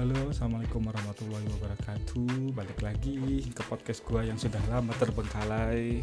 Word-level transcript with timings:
halo, 0.00 0.32
assalamualaikum 0.32 0.80
warahmatullahi 0.88 1.44
wabarakatuh. 1.60 2.56
Balik 2.56 2.80
lagi 2.80 3.44
ke 3.52 3.62
podcast 3.68 4.00
gue 4.08 4.32
yang 4.32 4.40
sudah 4.40 4.56
lama 4.72 4.96
terbengkalai. 4.96 6.00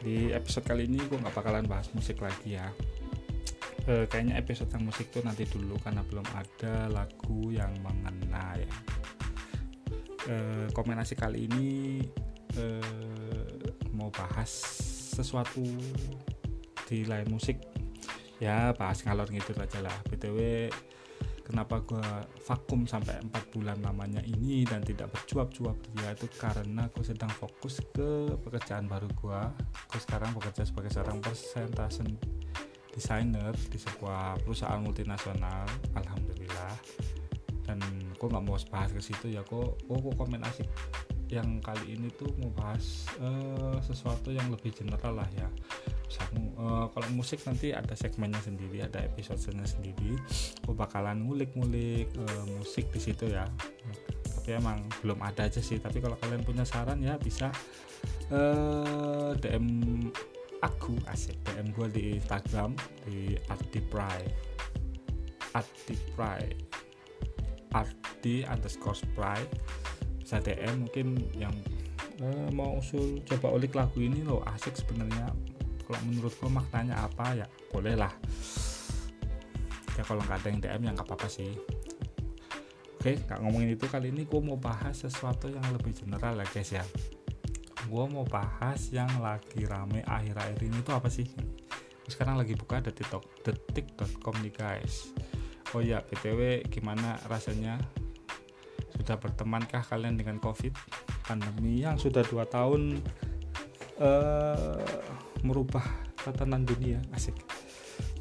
Di 0.00 0.32
episode 0.32 0.64
kali 0.64 0.88
ini 0.88 0.96
gue 1.04 1.20
nggak 1.20 1.36
bakalan 1.36 1.68
bahas 1.68 1.92
musik 1.92 2.24
lagi 2.24 2.56
ya. 2.56 2.72
E, 3.84 4.08
kayaknya 4.08 4.40
episode 4.40 4.72
yang 4.72 4.88
musik 4.88 5.12
tuh 5.12 5.20
nanti 5.20 5.44
dulu 5.44 5.76
karena 5.76 6.00
belum 6.08 6.24
ada 6.32 6.88
lagu 6.88 7.52
yang 7.52 7.68
mengena 7.84 8.56
ya. 8.56 8.70
E, 10.24 10.34
kombinasi 10.72 11.12
kali 11.12 11.44
ini 11.44 12.00
e, 12.56 12.64
mau 13.92 14.08
bahas 14.08 14.48
sesuatu 15.20 15.68
di 16.88 17.04
lain 17.04 17.28
musik 17.28 17.60
ya 18.40 18.72
bahas 18.72 19.04
ngalor 19.04 19.28
gitu 19.28 19.52
aja 19.60 19.84
lah 19.84 19.94
btw 20.08 20.72
kenapa 21.44 21.84
gue 21.84 22.08
vakum 22.48 22.88
sampai 22.88 23.20
4 23.20 23.52
bulan 23.52 23.78
lamanya 23.84 24.24
ini 24.24 24.64
dan 24.64 24.80
tidak 24.80 25.12
bercuap-cuap 25.12 25.76
dia 25.92 26.16
itu 26.16 26.26
karena 26.40 26.88
gue 26.88 27.04
sedang 27.04 27.30
fokus 27.30 27.84
ke 27.92 28.32
pekerjaan 28.40 28.88
baru 28.88 29.06
gue 29.12 29.40
gue 29.92 30.00
sekarang 30.00 30.32
bekerja 30.32 30.64
sebagai 30.64 30.90
seorang 30.90 31.20
presentasi 31.20 32.16
designer 32.94 33.52
di 33.68 33.78
sebuah 33.78 34.38
perusahaan 34.46 34.78
multinasional 34.78 35.66
alhamdulillah. 35.98 36.74
Dan 37.66 37.80
gue 38.14 38.26
nggak 38.28 38.44
mau 38.44 38.54
bahas 38.70 38.92
ke 38.92 39.02
situ 39.02 39.34
ya 39.34 39.42
kok 39.42 39.76
oh 39.88 39.98
kok 39.98 40.14
komen 40.14 40.40
asik 40.46 40.68
yang 41.32 41.58
kali 41.64 41.96
ini 41.96 42.12
tuh 42.14 42.28
mau 42.38 42.52
bahas 42.52 43.08
uh, 43.18 43.80
sesuatu 43.80 44.30
yang 44.30 44.46
lebih 44.52 44.70
general 44.70 45.18
lah 45.18 45.28
ya 45.34 45.48
uh, 46.58 46.86
kalau 46.92 47.08
musik 47.12 47.42
nanti 47.48 47.72
ada 47.74 47.92
segmennya 47.96 48.40
sendiri 48.42 48.84
ada 48.84 49.02
episodenya 49.02 49.66
sendiri. 49.66 50.16
Aku 50.64 50.76
bakalan 50.76 51.24
ngulik-ngulik 51.26 52.10
uh, 52.18 52.44
musik 52.58 52.90
di 52.92 53.00
situ 53.00 53.30
ya. 53.30 53.48
Tapi 54.24 54.60
emang 54.60 54.84
belum 55.00 55.18
ada 55.24 55.48
aja 55.48 55.60
sih. 55.60 55.80
Tapi 55.80 56.04
kalau 56.04 56.16
kalian 56.20 56.44
punya 56.44 56.62
saran 56.66 57.00
ya 57.00 57.16
bisa 57.16 57.48
uh, 58.30 59.32
DM 59.38 59.66
aku 60.60 60.96
asik. 61.12 61.36
DM 61.44 61.72
gue 61.72 61.88
di 61.92 62.04
Instagram 62.20 62.76
di 63.08 63.36
artipry. 63.48 64.20
Artipry. 65.56 66.44
Arti 67.74 68.46
underscore 68.46 68.96
spry. 68.96 69.40
Bisa 70.20 70.40
DM 70.40 70.86
mungkin 70.88 71.06
yang 71.36 71.54
uh, 72.22 72.48
mau 72.52 72.78
usul 72.80 73.20
coba 73.28 73.52
ulik 73.56 73.72
lagu 73.76 74.00
ini 74.00 74.24
loh. 74.24 74.40
Asik 74.48 74.76
sebenarnya 74.76 75.32
kalau 75.84 76.00
menurutku 76.08 76.48
maknanya 76.48 77.04
apa 77.04 77.44
ya 77.44 77.46
boleh 77.70 77.94
lah. 77.94 78.12
Ya 79.94 80.02
kalau 80.02 80.20
nggak 80.26 80.42
ada 80.42 80.48
yang 80.50 80.60
DM 80.60 80.82
ya 80.88 80.90
nggak 80.96 81.06
apa-apa 81.06 81.28
sih. 81.30 81.52
Oke 82.98 83.20
nggak 83.20 83.38
ngomongin 83.44 83.76
itu 83.76 83.86
kali 83.86 84.10
ini 84.10 84.24
gue 84.24 84.40
mau 84.40 84.56
bahas 84.56 85.04
sesuatu 85.04 85.52
yang 85.52 85.64
lebih 85.70 85.92
general 85.92 86.40
ya 86.40 86.46
guys 86.48 86.70
ya. 86.72 86.84
Gue 87.84 88.04
mau 88.08 88.24
bahas 88.24 88.88
yang 88.90 89.12
lagi 89.20 89.68
rame 89.68 90.00
akhir-akhir 90.08 90.60
ini 90.64 90.78
tuh 90.80 90.96
apa 90.96 91.12
sih? 91.12 91.28
Sekarang 92.08 92.40
lagi 92.40 92.56
buka 92.56 92.80
detik 92.80 93.08
detik.com 93.44 94.34
nih 94.40 94.52
guys. 94.56 95.12
Oh 95.76 95.84
ya 95.84 96.00
btw 96.00 96.64
gimana 96.72 97.20
rasanya? 97.28 97.76
Sudah 98.94 99.18
bertemankah 99.20 99.84
kalian 99.84 100.16
dengan 100.16 100.40
covid? 100.40 100.72
Pandemi 101.24 101.82
yang 101.82 102.00
sudah 102.00 102.22
dua 102.24 102.48
tahun 102.48 103.00
uh, 104.00 104.76
merubah 105.44 105.84
tatanan 106.18 106.64
dunia 106.64 106.98
asik. 107.12 107.36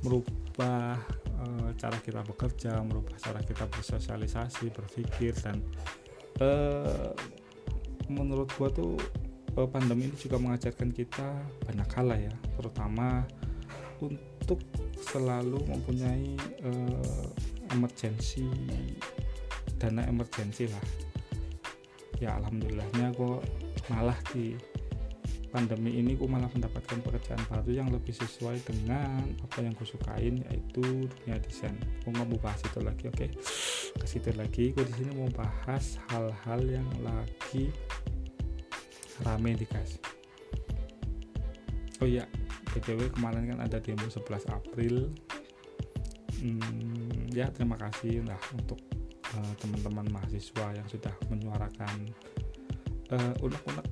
Merubah 0.04 1.00
uh, 1.40 1.70
cara 1.80 1.98
kita 2.04 2.22
bekerja 2.22 2.78
merubah 2.84 3.16
cara 3.18 3.40
kita 3.42 3.66
bersosialisasi 3.72 4.70
berpikir 4.70 5.34
dan 5.40 5.64
uh, 6.44 7.16
menurut 8.12 8.52
gua 8.60 8.68
tuh 8.70 9.00
uh, 9.56 9.68
pandemi 9.72 10.12
ini 10.12 10.16
juga 10.20 10.38
mengajarkan 10.38 10.92
kita 10.92 11.42
banyak 11.64 11.90
hal 11.96 12.08
ya. 12.14 12.34
Terutama 12.60 13.24
untuk 14.04 14.60
selalu 15.00 15.64
mempunyai 15.64 16.36
uh, 16.68 17.28
emergensi 17.72 18.44
dana 19.80 20.04
emergensi 20.08 20.68
lah. 20.68 20.86
Ya 22.22 22.40
alhamdulillahnya 22.40 23.12
gue 23.16 23.36
malah 23.92 24.16
di 24.32 24.56
pandemi 25.54 26.02
ini 26.02 26.18
gue 26.18 26.26
malah 26.26 26.50
mendapatkan 26.50 26.98
pekerjaan 27.06 27.46
baru 27.46 27.70
yang 27.70 27.94
lebih 27.94 28.10
sesuai 28.18 28.66
dengan 28.66 29.22
apa 29.46 29.62
yang 29.62 29.78
gue 29.78 29.86
sukain 29.86 30.42
yaitu 30.50 31.06
dunia 31.06 31.38
desain. 31.38 31.78
Gue 32.02 32.10
nggak 32.10 32.26
mau 32.26 32.40
bahas 32.42 32.58
itu 32.66 32.82
lagi 32.82 33.06
oke? 33.06 33.18
Okay? 33.22 33.30
ke 33.94 34.06
situ 34.10 34.34
lagi 34.34 34.74
gue 34.74 34.84
di 34.90 34.94
sini 34.98 35.12
mau 35.14 35.30
bahas 35.30 36.02
hal-hal 36.10 36.62
yang 36.66 36.90
lagi 37.06 37.70
rame 39.22 39.54
di 39.54 39.66
guys. 39.70 40.02
Oh 42.02 42.10
iya 42.10 42.26
btw 42.74 43.14
kemarin 43.14 43.54
kan 43.54 43.60
ada 43.62 43.78
demo 43.78 44.10
11 44.10 44.50
April. 44.50 45.14
Hmm, 46.42 47.30
ya 47.32 47.48
terima 47.54 47.78
kasih 47.78 48.26
lah 48.26 48.42
untuk 48.58 48.82
uh, 49.38 49.54
teman-teman 49.62 50.10
mahasiswa 50.12 50.74
yang 50.76 50.88
sudah 50.90 51.14
menyuarakan 51.30 52.10
uh, 53.14 53.34
unek-unek 53.46 53.88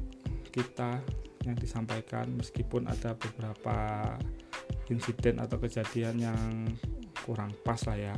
kita 0.52 1.00
yang 1.46 1.57
disampaikan 1.57 2.29
meskipun 2.38 2.85
ada 2.85 3.18
beberapa 3.18 3.78
insiden 4.91 5.41
atau 5.41 5.57
kejadian 5.57 6.16
yang 6.22 6.41
kurang 7.25 7.53
pas 7.66 7.79
lah 7.88 7.97
ya. 7.97 8.16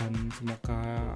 Dan 0.00 0.16
semoga 0.32 1.12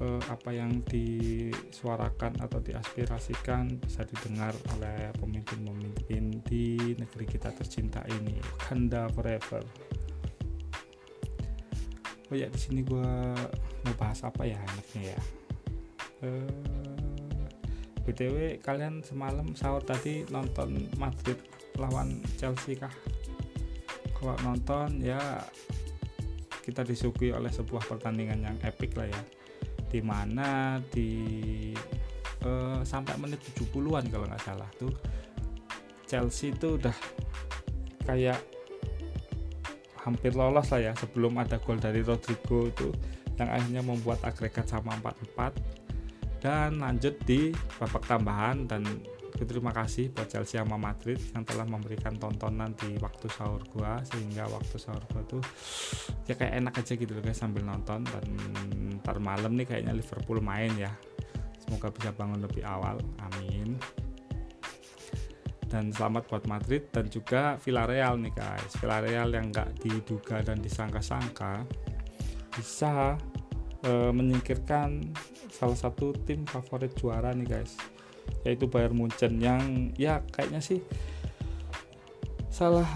eh, 0.00 0.22
apa 0.32 0.50
yang 0.50 0.80
disuarakan 0.88 2.40
atau 2.40 2.58
diaspirasikan 2.64 3.76
bisa 3.84 4.00
didengar 4.08 4.56
oleh 4.76 5.12
pemimpin-pemimpin 5.20 6.40
di 6.48 6.96
negeri 6.96 7.26
kita 7.28 7.52
tercinta 7.52 8.00
ini 8.08 8.40
Wakanda 8.40 9.12
forever. 9.12 9.62
Oh 12.30 12.38
ya 12.38 12.46
di 12.46 12.60
sini 12.62 12.86
gue 12.86 13.10
mau 13.84 13.94
bahas 13.98 14.22
apa 14.22 14.46
ya 14.46 14.56
enaknya 14.56 15.18
ya? 15.18 15.20
Eh, 16.20 16.79
btw 18.06 18.58
kalian 18.64 19.04
semalam 19.04 19.52
sahur 19.52 19.84
tadi 19.84 20.24
nonton 20.28 20.88
Madrid 20.96 21.38
lawan 21.76 22.20
Chelsea 22.36 22.76
kah? 22.76 22.92
Kalau 24.16 24.36
nonton 24.44 25.00
ya 25.00 25.18
kita 26.60 26.84
disuguhi 26.84 27.32
oleh 27.32 27.48
sebuah 27.48 27.84
pertandingan 27.88 28.44
yang 28.44 28.56
epic 28.64 28.96
lah 28.96 29.08
ya. 29.08 29.22
Di 29.90 30.00
mana 30.04 30.78
di 30.92 31.10
uh, 32.44 32.80
sampai 32.84 33.16
menit 33.18 33.40
70-an 33.42 34.04
kalau 34.08 34.26
nggak 34.28 34.44
salah 34.44 34.70
tuh 34.76 34.92
Chelsea 36.06 36.50
itu 36.50 36.76
udah 36.78 36.94
kayak 38.04 38.38
hampir 40.00 40.32
lolos 40.32 40.72
lah 40.72 40.80
ya 40.80 40.92
sebelum 40.96 41.36
ada 41.38 41.60
gol 41.60 41.76
dari 41.76 42.00
Rodrigo 42.00 42.66
itu 42.66 42.88
yang 43.36 43.48
akhirnya 43.52 43.82
membuat 43.84 44.20
agregat 44.24 44.68
sama 44.68 44.96
4-4 44.98 45.79
dan 46.40 46.80
lanjut 46.80 47.14
di 47.28 47.52
babak 47.76 48.08
tambahan 48.08 48.64
dan 48.64 48.82
terima 49.46 49.72
kasih 49.72 50.12
buat 50.12 50.28
Chelsea 50.28 50.60
sama 50.60 50.76
Madrid 50.76 51.16
yang 51.32 51.44
telah 51.48 51.64
memberikan 51.64 52.16
tontonan 52.16 52.76
di 52.76 52.96
waktu 53.00 53.28
sahur 53.32 53.62
gua 53.72 54.00
sehingga 54.04 54.44
waktu 54.50 54.76
sahur 54.76 55.00
gua 55.12 55.22
tuh 55.24 55.40
ya 56.28 56.36
kayak 56.36 56.60
enak 56.60 56.74
aja 56.76 56.92
gitu 56.96 57.12
loh 57.12 57.22
guys 57.24 57.40
sambil 57.40 57.64
nonton. 57.64 58.04
Dan 58.04 58.26
ntar 59.00 59.16
malam 59.22 59.56
nih 59.56 59.64
kayaknya 59.68 59.96
Liverpool 59.96 60.42
main 60.44 60.72
ya. 60.76 60.92
Semoga 61.62 61.88
bisa 61.94 62.10
bangun 62.12 62.40
lebih 62.42 62.66
awal 62.66 63.00
amin. 63.30 63.78
Dan 65.70 65.94
selamat 65.94 66.26
buat 66.26 66.44
Madrid 66.50 66.90
dan 66.90 67.06
juga 67.06 67.54
Villarreal 67.62 68.18
nih 68.18 68.34
guys. 68.34 68.74
Villarreal 68.82 69.30
yang 69.30 69.54
nggak 69.54 69.78
diduga 69.78 70.42
dan 70.42 70.58
disangka-sangka 70.58 71.62
bisa 72.50 73.14
e, 73.86 74.10
menyingkirkan 74.10 75.14
salah 75.50 75.76
satu 75.76 76.14
tim 76.24 76.46
favorit 76.46 76.94
juara 76.96 77.34
nih 77.34 77.46
guys. 77.46 77.74
Yaitu 78.46 78.70
Bayern 78.70 78.94
Munchen 78.94 79.42
yang 79.42 79.90
ya 79.98 80.22
kayaknya 80.30 80.62
sih 80.62 80.80
salah. 82.48 82.86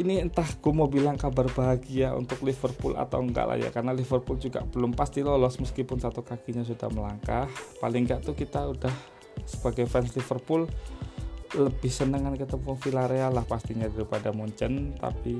Ini 0.00 0.24
entah 0.24 0.48
gue 0.48 0.72
mau 0.72 0.88
bilang 0.88 1.20
kabar 1.20 1.46
bahagia 1.52 2.16
untuk 2.16 2.40
Liverpool 2.42 2.96
atau 2.96 3.22
enggak 3.22 3.44
lah 3.44 3.58
ya 3.60 3.70
karena 3.70 3.92
Liverpool 3.92 4.40
juga 4.40 4.64
belum 4.64 4.96
pasti 4.96 5.20
lolos 5.20 5.60
meskipun 5.60 6.00
satu 6.00 6.24
kakinya 6.24 6.64
sudah 6.64 6.88
melangkah. 6.90 7.46
Paling 7.78 8.08
enggak 8.08 8.24
tuh 8.24 8.34
kita 8.34 8.72
udah 8.72 8.94
sebagai 9.44 9.84
fans 9.86 10.10
Liverpool 10.16 10.66
lebih 11.52 11.92
seneng 11.92 12.24
kan 12.24 12.34
ketemu 12.34 12.72
Villarreal 12.80 13.32
lah 13.36 13.44
pastinya 13.44 13.86
daripada 13.86 14.32
Munchen. 14.32 14.96
Tapi 14.96 15.36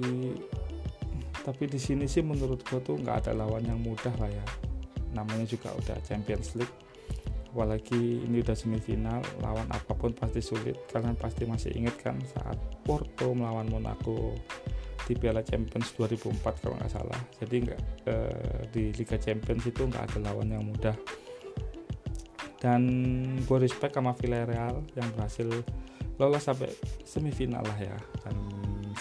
tapi 1.43 1.67
di 1.67 1.81
sini 1.81 2.07
sih 2.07 2.23
menurut 2.23 2.63
gue 2.63 2.79
tuh 2.79 2.95
nggak 3.03 3.27
ada 3.27 3.33
lawan 3.35 3.67
yang 3.67 3.83
mudah 3.83 4.15
lah 4.23 4.31
ya 4.31 4.47
namanya 5.13 5.47
juga 5.49 5.73
udah 5.73 5.97
Champions 6.05 6.57
League. 6.59 6.73
Apalagi 7.53 8.25
ini 8.25 8.41
udah 8.41 8.57
semifinal 8.57 9.21
lawan 9.45 9.69
apa 9.69 9.93
pun 9.93 10.17
pasti 10.17 10.41
sulit. 10.41 10.89
Kalian 10.89 11.17
pasti 11.21 11.45
masih 11.45 11.77
ingat 11.77 12.01
kan 12.01 12.17
saat 12.25 12.57
Porto 12.81 13.37
melawan 13.37 13.69
Monaco 13.69 14.33
di 15.05 15.13
Piala 15.19 15.45
Champions 15.45 15.93
2004 15.95 16.63
kalau 16.65 16.75
nggak 16.81 16.93
salah. 16.93 17.21
Jadi 17.37 17.57
nggak 17.69 17.81
eh, 18.09 18.61
di 18.73 18.85
Liga 18.97 19.21
Champions 19.21 19.69
itu 19.69 19.85
nggak 19.85 20.05
ada 20.13 20.19
lawan 20.33 20.49
yang 20.49 20.65
mudah. 20.65 20.97
Dan 22.63 22.83
gue 23.43 23.59
respect 23.59 23.99
sama 23.99 24.15
Villarreal 24.15 24.87
yang 24.95 25.09
berhasil 25.19 25.51
lolos 26.17 26.47
sampai 26.47 26.71
semifinal 27.03 27.67
lah 27.67 27.79
ya. 27.79 27.99
Dan 28.23 28.35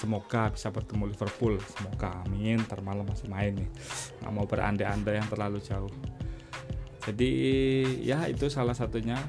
semoga 0.02 0.50
bisa 0.50 0.74
bertemu 0.74 1.14
Liverpool. 1.14 1.62
Semoga 1.70 2.26
amin. 2.26 2.58
Termalam 2.66 3.06
masih 3.06 3.30
main 3.30 3.54
nih. 3.54 3.70
Nggak 4.26 4.32
mau 4.34 4.46
berandai-andai 4.50 5.22
yang 5.22 5.30
terlalu 5.30 5.62
jauh. 5.62 5.94
Jadi 7.06 7.32
ya 8.02 8.26
itu 8.26 8.50
salah 8.50 8.74
satunya. 8.74 9.22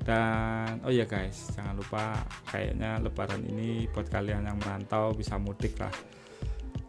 Dan 0.00 0.80
oh 0.84 0.92
ya 0.92 1.04
guys 1.04 1.52
jangan 1.52 1.76
lupa 1.76 2.24
kayaknya 2.48 2.96
lebaran 3.04 3.44
ini 3.44 3.84
buat 3.92 4.08
kalian 4.08 4.48
yang 4.48 4.56
merantau 4.60 5.12
bisa 5.16 5.36
mudik 5.36 5.76
lah. 5.80 5.92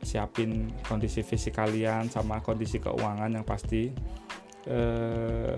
Siapin 0.01 0.72
kondisi 0.88 1.22
fisik 1.22 1.60
kalian 1.60 2.07
sama 2.07 2.39
kondisi 2.39 2.80
keuangan 2.80 3.30
yang 3.31 3.45
pasti 3.45 3.92
eh, 4.68 5.58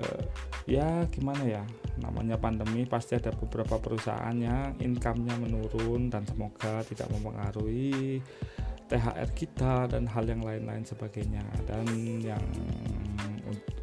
ya 0.63 1.03
gimana 1.11 1.44
ya 1.44 1.63
namanya 2.00 2.39
pandemi 2.39 2.88
pasti 2.88 3.19
ada 3.19 3.35
beberapa 3.35 3.77
perusahaan 3.77 4.33
yang 4.33 4.79
income-nya 4.79 5.35
menurun 5.38 6.09
dan 6.09 6.23
semoga 6.25 6.81
tidak 6.88 7.11
mempengaruhi 7.11 8.23
THR 8.88 9.29
kita 9.33 9.89
dan 9.89 10.05
hal 10.05 10.27
yang 10.27 10.45
lain-lain 10.45 10.85
sebagainya. 10.85 11.41
Dan 11.65 11.88
yang 12.21 12.44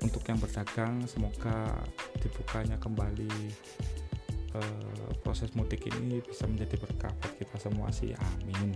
untuk 0.01 0.23
yang 0.27 0.39
berdagang 0.39 1.05
semoga 1.07 1.75
dibukanya 2.19 2.77
kembali 2.79 3.35
eh, 4.55 5.11
proses 5.23 5.53
mudik 5.55 5.87
ini 5.91 6.23
bisa 6.23 6.47
menjadi 6.47 6.79
berkah 6.79 7.13
buat 7.21 7.35
kita 7.37 7.57
semua 7.59 7.89
sih. 7.91 8.15
Amin. 8.15 8.75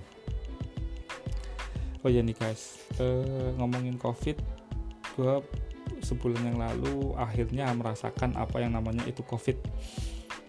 Oh 2.04 2.12
ya 2.12 2.20
nih 2.20 2.36
guys 2.36 2.84
eh, 3.00 3.48
ngomongin 3.56 3.96
covid 3.96 4.36
gue 5.16 5.34
sebulan 6.04 6.52
yang 6.52 6.58
lalu 6.60 7.16
akhirnya 7.16 7.72
merasakan 7.72 8.36
apa 8.36 8.60
yang 8.60 8.76
namanya 8.76 9.02
itu 9.08 9.24
covid. 9.24 9.56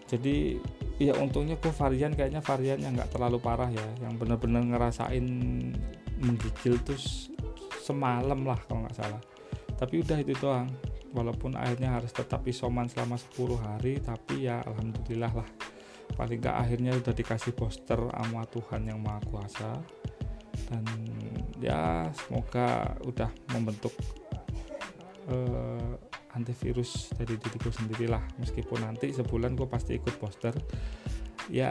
Jadi 0.06 0.60
ya 1.02 1.18
untungnya 1.18 1.58
gue 1.58 1.72
varian 1.74 2.14
kayaknya 2.14 2.38
varian 2.38 2.78
yang 2.78 2.94
nggak 2.94 3.10
terlalu 3.10 3.42
parah 3.42 3.68
ya 3.68 3.88
yang 4.04 4.14
bener-bener 4.14 4.62
ngerasain 4.62 5.26
menggigil 6.22 6.78
tuh 6.86 7.00
semalam 7.82 8.38
lah 8.46 8.60
kalau 8.68 8.86
nggak 8.86 8.96
salah. 8.96 9.22
Tapi 9.76 10.06
udah 10.06 10.18
itu 10.22 10.32
doang 10.38 10.70
walaupun 11.10 11.56
akhirnya 11.58 11.96
harus 11.96 12.12
tetap 12.12 12.44
isoman 12.44 12.86
selama 12.86 13.16
10 13.18 13.56
hari 13.58 13.98
tapi 13.98 14.46
ya 14.46 14.62
alhamdulillah 14.62 15.32
lah. 15.42 15.48
Paling 16.14 16.38
nggak 16.38 16.56
akhirnya 16.56 16.92
udah 16.94 17.12
dikasih 17.12 17.52
poster 17.56 17.98
sama 17.98 18.46
Tuhan 18.46 18.86
yang 18.86 19.02
Maha 19.02 19.20
Kuasa. 19.26 19.72
Dan 20.66 20.82
ya 21.62 22.10
semoga 22.14 22.94
udah 23.06 23.30
membentuk 23.54 23.92
uh, 25.30 25.94
antivirus 26.36 27.10
dari 27.16 27.38
diriku 27.40 27.72
sendirilah. 27.72 28.22
Meskipun 28.42 28.84
nanti 28.84 29.10
sebulan 29.12 29.56
gue 29.56 29.68
pasti 29.68 29.96
ikut 29.96 30.14
poster 30.20 30.54
ya 31.46 31.70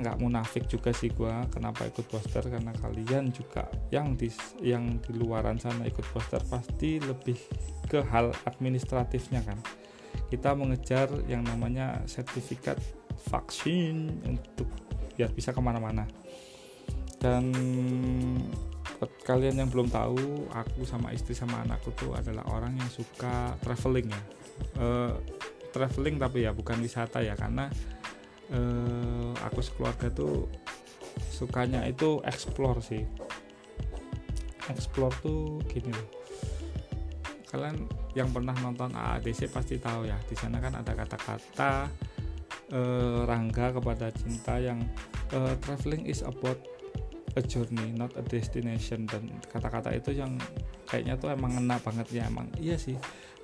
nggak 0.00 0.16
munafik 0.16 0.64
juga 0.64 0.96
sih 0.96 1.12
gue 1.12 1.32
kenapa 1.52 1.84
ikut 1.84 2.08
poster 2.08 2.40
karena 2.40 2.72
kalian 2.80 3.28
juga 3.28 3.68
yang 3.92 4.16
di 4.16 4.32
yang 4.64 4.96
di 4.96 5.12
luaran 5.12 5.60
sana 5.60 5.84
ikut 5.84 6.08
poster 6.08 6.40
pasti 6.48 6.96
lebih 7.00 7.36
ke 7.84 8.00
hal 8.08 8.32
administratifnya 8.48 9.44
kan. 9.44 9.58
Kita 10.30 10.54
mengejar 10.54 11.10
yang 11.26 11.42
namanya 11.42 12.00
sertifikat 12.06 12.78
vaksin 13.28 14.24
untuk 14.24 14.70
biar 15.18 15.30
bisa 15.34 15.50
ke 15.52 15.60
mana-mana. 15.60 16.06
Dan 17.20 17.52
buat 19.00 19.16
kalian 19.24 19.64
yang 19.64 19.72
belum 19.72 19.88
tahu 19.88 20.52
aku 20.52 20.84
sama 20.84 21.16
istri 21.16 21.32
sama 21.32 21.64
anakku 21.64 21.88
tuh 21.96 22.12
adalah 22.12 22.44
orang 22.52 22.76
yang 22.76 22.90
suka 22.92 23.56
traveling 23.64 24.12
ya. 24.12 24.22
Uh, 24.76 25.16
traveling 25.72 26.20
tapi 26.20 26.44
ya 26.44 26.52
bukan 26.52 26.76
wisata 26.84 27.24
ya 27.24 27.32
karena 27.32 27.72
uh, 28.52 29.32
aku 29.48 29.64
sekeluarga 29.64 30.12
tuh 30.12 30.52
sukanya 31.32 31.88
itu 31.88 32.20
explore 32.28 32.84
sih. 32.84 33.00
Explore 34.68 35.16
tuh 35.24 35.64
gini 35.64 35.96
loh. 35.96 36.08
Kalian 37.48 37.88
yang 38.12 38.28
pernah 38.36 38.52
nonton 38.60 38.92
AADC 38.92 39.48
pasti 39.48 39.80
tahu 39.80 40.12
ya 40.12 40.20
di 40.28 40.36
sana 40.36 40.60
kan 40.60 40.76
ada 40.76 40.92
kata-kata 40.92 41.88
uh, 42.76 43.24
rangga 43.24 43.72
kepada 43.80 44.12
cinta 44.12 44.60
yang 44.60 44.84
traveling 45.64 46.04
is 46.04 46.20
about 46.26 46.58
a 47.36 47.42
journey 47.42 47.94
not 47.94 48.14
a 48.18 48.22
destination. 48.24 49.06
Dan 49.06 49.30
kata-kata 49.50 49.94
itu 49.94 50.14
yang 50.16 50.34
kayaknya 50.86 51.18
tuh 51.20 51.30
emang 51.30 51.54
ngena 51.56 51.78
banget 51.82 52.06
ya. 52.10 52.22
Emang 52.26 52.50
iya 52.58 52.76
sih 52.76 52.96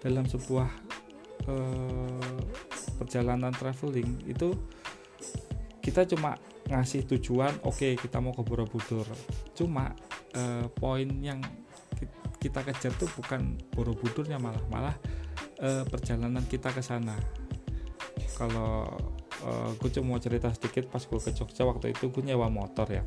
dalam 0.03 0.27
sebuah 0.27 0.69
uh, 1.50 2.41
perjalanan 2.99 3.53
traveling 3.55 4.27
itu 4.27 4.55
kita 5.83 6.03
cuma 6.11 6.35
ngasih 6.67 7.06
tujuan 7.06 7.62
oke 7.62 7.79
okay, 7.79 7.93
kita 7.94 8.19
mau 8.19 8.35
ke 8.35 8.43
Borobudur. 8.43 9.06
Cuma 9.55 9.94
uh, 10.35 10.67
poin 10.75 11.06
yang 11.23 11.38
kita 12.43 12.62
kejar 12.62 12.93
tuh 12.99 13.11
bukan 13.15 13.59
Borobudurnya 13.75 14.38
malah 14.38 14.62
malah 14.71 14.97
uh, 15.62 15.87
perjalanan 15.87 16.43
kita 16.47 16.75
ke 16.75 16.83
sana. 16.83 17.15
Kalau 18.37 18.85
uh, 19.44 19.71
gue 19.79 19.91
cuma 19.93 20.17
mau 20.17 20.21
cerita 20.21 20.49
sedikit 20.53 20.88
pas 20.88 21.03
gue 21.03 21.21
ke 21.21 21.31
Jogja 21.33 21.62
waktu 21.69 21.93
itu 21.93 22.09
gue 22.09 22.23
nyewa 22.25 22.49
motor 22.49 22.88
ya 22.88 23.05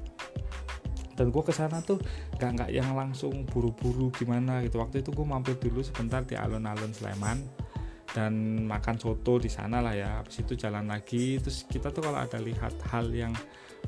dan 1.19 1.35
gue 1.35 1.43
ke 1.43 1.51
sana 1.51 1.83
tuh 1.83 1.99
gak 2.39 2.51
nggak 2.55 2.71
yang 2.71 2.95
langsung 2.95 3.43
buru-buru 3.43 4.07
gimana 4.15 4.63
gitu. 4.63 4.79
Waktu 4.79 5.03
itu 5.03 5.11
gue 5.11 5.27
mampir 5.27 5.59
dulu 5.59 5.83
sebentar 5.83 6.23
di 6.23 6.39
alun-alun 6.39 6.95
Sleman 6.95 7.43
dan 8.15 8.63
makan 8.63 8.95
soto 8.95 9.35
di 9.35 9.51
sana 9.51 9.83
lah 9.83 9.91
ya. 9.91 10.23
Habis 10.23 10.47
itu 10.47 10.55
jalan 10.55 10.87
lagi. 10.87 11.35
Terus 11.43 11.67
kita 11.67 11.91
tuh 11.91 12.07
kalau 12.07 12.23
ada 12.23 12.39
lihat 12.39 12.71
hal 12.95 13.11
yang 13.11 13.35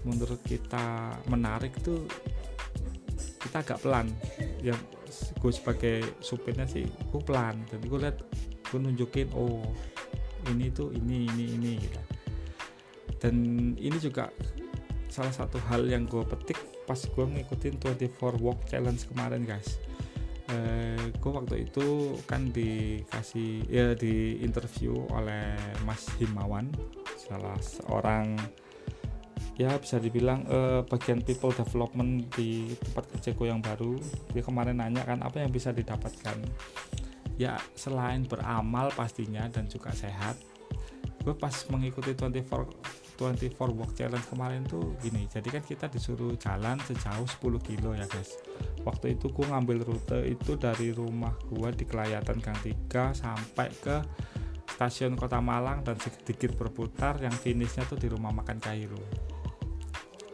menurut 0.03 0.43
kita 0.43 1.15
menarik 1.31 1.71
tuh 1.79 2.03
kita 3.39 3.63
agak 3.63 3.79
pelan. 3.79 4.11
Ya 4.59 4.75
gue 5.39 5.51
sebagai 5.55 6.03
supirnya 6.19 6.67
sih 6.67 6.83
gue 6.83 7.21
pelan. 7.23 7.63
Jadi 7.71 7.87
gue 7.87 7.99
lihat 8.11 8.19
gue 8.67 8.79
nunjukin 8.83 9.31
oh 9.39 9.63
ini 10.51 10.67
tuh 10.67 10.91
ini 10.91 11.31
ini 11.31 11.45
ini 11.55 11.71
gitu. 11.79 12.01
Dan 13.23 13.35
ini 13.79 13.97
juga 14.03 14.27
salah 15.07 15.31
satu 15.31 15.63
hal 15.71 15.87
yang 15.87 16.03
gue 16.11 16.23
petik 16.27 16.70
pas 16.85 16.97
gue 16.97 17.25
ngikutin 17.25 17.75
24 17.79 18.41
walk 18.41 18.59
challenge 18.67 19.05
kemarin 19.09 19.43
guys. 19.45 19.77
Eh, 20.51 21.15
gue 21.15 21.31
waktu 21.31 21.69
itu 21.69 22.17
kan 22.27 22.51
dikasih 22.51 23.63
ya 23.71 23.95
di 23.95 24.43
interview 24.43 25.07
oleh 25.15 25.55
Mas 25.87 26.03
Himawan 26.19 26.67
salah 27.15 27.55
seorang 27.63 28.35
ya 29.55 29.71
bisa 29.79 30.01
dibilang 30.01 30.43
eh, 30.51 30.81
bagian 30.83 31.23
people 31.23 31.55
development 31.55 32.27
di 32.35 32.75
tempat 32.75 33.07
kerjaku 33.15 33.47
yang 33.47 33.63
baru. 33.63 33.95
Dia 34.35 34.43
kemarin 34.43 34.83
nanya 34.83 35.07
kan 35.07 35.23
apa 35.23 35.39
yang 35.39 35.53
bisa 35.53 35.71
didapatkan? 35.71 36.35
Ya 37.39 37.55
selain 37.73 38.27
beramal 38.27 38.91
pastinya 38.91 39.47
dan 39.47 39.71
juga 39.71 39.95
sehat 39.95 40.35
gue 41.21 41.35
pas 41.37 41.53
mengikuti 41.69 42.17
24 42.17 43.00
24 43.21 43.77
walk 43.77 43.93
challenge 43.93 44.25
kemarin 44.25 44.65
tuh 44.65 44.97
gini 44.97 45.29
jadi 45.29 45.45
kan 45.53 45.61
kita 45.61 45.85
disuruh 45.93 46.33
jalan 46.41 46.81
sejauh 46.81 47.29
10 47.29 47.61
kilo 47.61 47.93
ya 47.93 48.09
guys. 48.09 48.41
Waktu 48.81 49.13
itu 49.13 49.29
gue 49.29 49.45
ngambil 49.45 49.85
rute 49.85 50.25
itu 50.25 50.57
dari 50.57 50.89
rumah 50.89 51.37
gue 51.45 51.69
di 51.77 51.85
Kelayatan 51.85 52.41
Gang 52.41 52.57
3 52.89 53.13
sampai 53.13 53.69
ke 53.77 54.01
stasiun 54.73 55.13
Kota 55.13 55.37
Malang 55.37 55.85
dan 55.85 56.01
sedikit 56.01 56.57
berputar 56.57 57.21
yang 57.21 57.33
finishnya 57.37 57.85
tuh 57.85 58.01
di 58.01 58.09
rumah 58.09 58.33
makan 58.33 58.57
Kairo. 58.57 58.97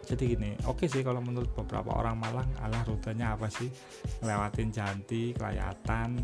Jadi 0.08 0.24
gini 0.24 0.56
oke 0.64 0.80
okay 0.80 0.88
sih 0.88 1.04
kalau 1.04 1.20
menurut 1.20 1.52
beberapa 1.52 1.92
orang 1.92 2.16
Malang 2.16 2.48
alah 2.64 2.88
rutenya 2.88 3.36
apa 3.36 3.52
sih? 3.52 3.68
Ngelewatin 4.24 4.72
Janti, 4.72 5.36
Kelayatan, 5.36 6.16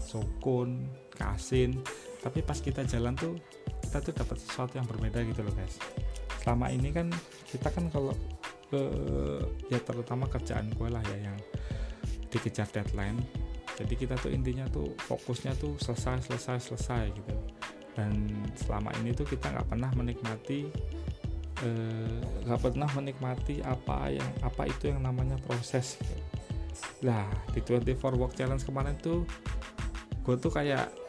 Sukun, 0.00 0.88
Kasin. 1.12 1.76
Tapi 2.24 2.40
pas 2.40 2.56
kita 2.56 2.88
jalan 2.88 3.12
tuh 3.12 3.36
kita 3.92 4.00
tuh 4.00 4.16
dapat 4.16 4.40
sesuatu 4.40 4.80
yang 4.80 4.88
berbeda 4.88 5.20
gitu 5.20 5.44
loh 5.44 5.52
guys. 5.52 5.76
Selama 6.40 6.72
ini 6.72 6.88
kan 6.96 7.12
kita 7.52 7.68
kan 7.68 7.92
kalau 7.92 8.16
uh, 8.72 9.44
ya 9.68 9.76
terutama 9.84 10.24
kerjaan 10.32 10.72
gue 10.72 10.88
lah 10.88 11.04
ya 11.12 11.28
yang 11.28 11.36
dikejar 12.32 12.64
deadline 12.72 13.20
jadi 13.76 13.94
kita 13.96 14.14
tuh 14.20 14.30
intinya 14.32 14.68
tuh 14.68 14.92
fokusnya 15.00 15.56
tuh 15.56 15.80
selesai 15.80 16.28
selesai 16.28 16.56
selesai 16.72 17.02
gitu. 17.12 17.34
Dan 17.92 18.32
selama 18.56 18.92
ini 19.00 19.12
tuh 19.12 19.28
kita 19.28 19.52
nggak 19.52 19.68
pernah 19.68 19.90
menikmati 19.92 20.68
eh, 21.60 22.20
nggak 22.48 22.60
uh, 22.60 22.62
pernah 22.62 22.88
menikmati 22.96 23.60
apa 23.60 24.12
yang 24.12 24.30
apa 24.44 24.68
itu 24.68 24.92
yang 24.92 25.00
namanya 25.04 25.36
proses. 25.44 26.00
Lah 27.04 27.28
di 27.52 27.60
24 27.60 28.00
work 28.16 28.36
challenge 28.36 28.64
kemarin 28.64 28.96
tuh 29.00 29.24
gue 30.22 30.36
tuh 30.38 30.52
kayak 30.52 31.01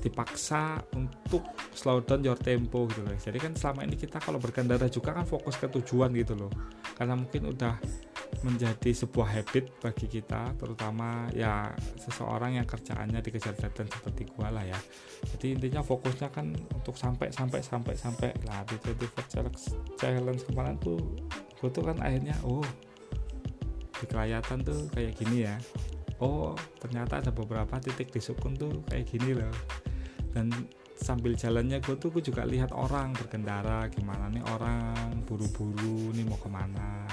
dipaksa 0.00 0.80
untuk 0.96 1.44
slow 1.76 2.00
down 2.00 2.24
your 2.24 2.40
tempo 2.40 2.88
gitu 2.88 3.04
loh. 3.04 3.14
Jadi 3.14 3.38
kan 3.38 3.52
selama 3.52 3.84
ini 3.84 4.00
kita 4.00 4.16
kalau 4.18 4.40
berkendara 4.40 4.88
juga 4.88 5.12
kan 5.12 5.28
fokus 5.28 5.60
ke 5.60 5.68
tujuan 5.68 6.10
gitu 6.16 6.34
loh. 6.34 6.50
Karena 6.96 7.14
mungkin 7.14 7.52
udah 7.52 7.76
menjadi 8.40 8.94
sebuah 8.94 9.28
habit 9.36 9.68
bagi 9.84 10.06
kita 10.08 10.56
terutama 10.56 11.28
ya 11.36 11.68
seseorang 12.00 12.56
yang 12.56 12.64
kerjaannya 12.64 13.20
dikejar 13.20 13.52
deadline 13.58 13.92
seperti 13.92 14.22
gua 14.32 14.48
lah 14.48 14.64
ya. 14.64 14.78
Jadi 15.36 15.60
intinya 15.60 15.84
fokusnya 15.84 16.32
kan 16.32 16.48
untuk 16.72 16.96
sampai 16.96 17.28
sampai 17.28 17.60
sampai 17.60 17.94
sampai. 17.94 18.30
Lah 18.48 18.64
di 18.64 18.80
24 18.80 19.28
challenge 20.00 20.42
kemarin 20.48 20.80
tuh 20.80 20.98
gue 21.60 21.68
tuh 21.68 21.84
kan 21.84 22.00
akhirnya 22.00 22.32
oh 22.48 22.64
di 24.00 24.04
kelayatan 24.08 24.64
tuh 24.64 24.88
kayak 24.96 25.12
gini 25.20 25.44
ya. 25.44 25.60
Oh 26.20 26.52
ternyata 26.80 27.20
ada 27.20 27.32
beberapa 27.32 27.80
titik 27.80 28.12
di 28.12 28.20
sukun 28.20 28.56
tuh 28.56 28.84
kayak 28.88 29.08
gini 29.08 29.36
loh 29.36 29.52
dan 30.30 30.50
sambil 31.00 31.32
jalannya 31.32 31.80
gue 31.80 31.96
tuh 31.96 32.12
gue 32.12 32.20
juga 32.20 32.44
lihat 32.44 32.76
orang 32.76 33.16
berkendara 33.16 33.88
gimana 33.88 34.28
nih 34.28 34.44
orang 34.52 35.24
buru-buru 35.24 36.12
nih 36.12 36.24
mau 36.28 36.36
ke 36.36 36.50
mana. 36.52 37.08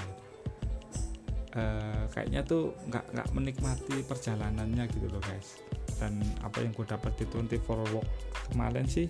E, 1.56 1.64
kayaknya 2.12 2.44
tuh 2.44 2.76
nggak 2.92 3.16
nggak 3.16 3.30
menikmati 3.32 4.04
perjalanannya 4.04 4.84
gitu 4.92 5.08
loh 5.08 5.24
guys. 5.24 5.64
Dan 5.98 6.20
apa 6.44 6.62
yang 6.62 6.76
gue 6.76 6.86
dapat 6.86 7.16
di 7.18 7.26
24 7.26 7.96
walk 7.96 8.08
kemarin 8.54 8.86
sih 8.86 9.08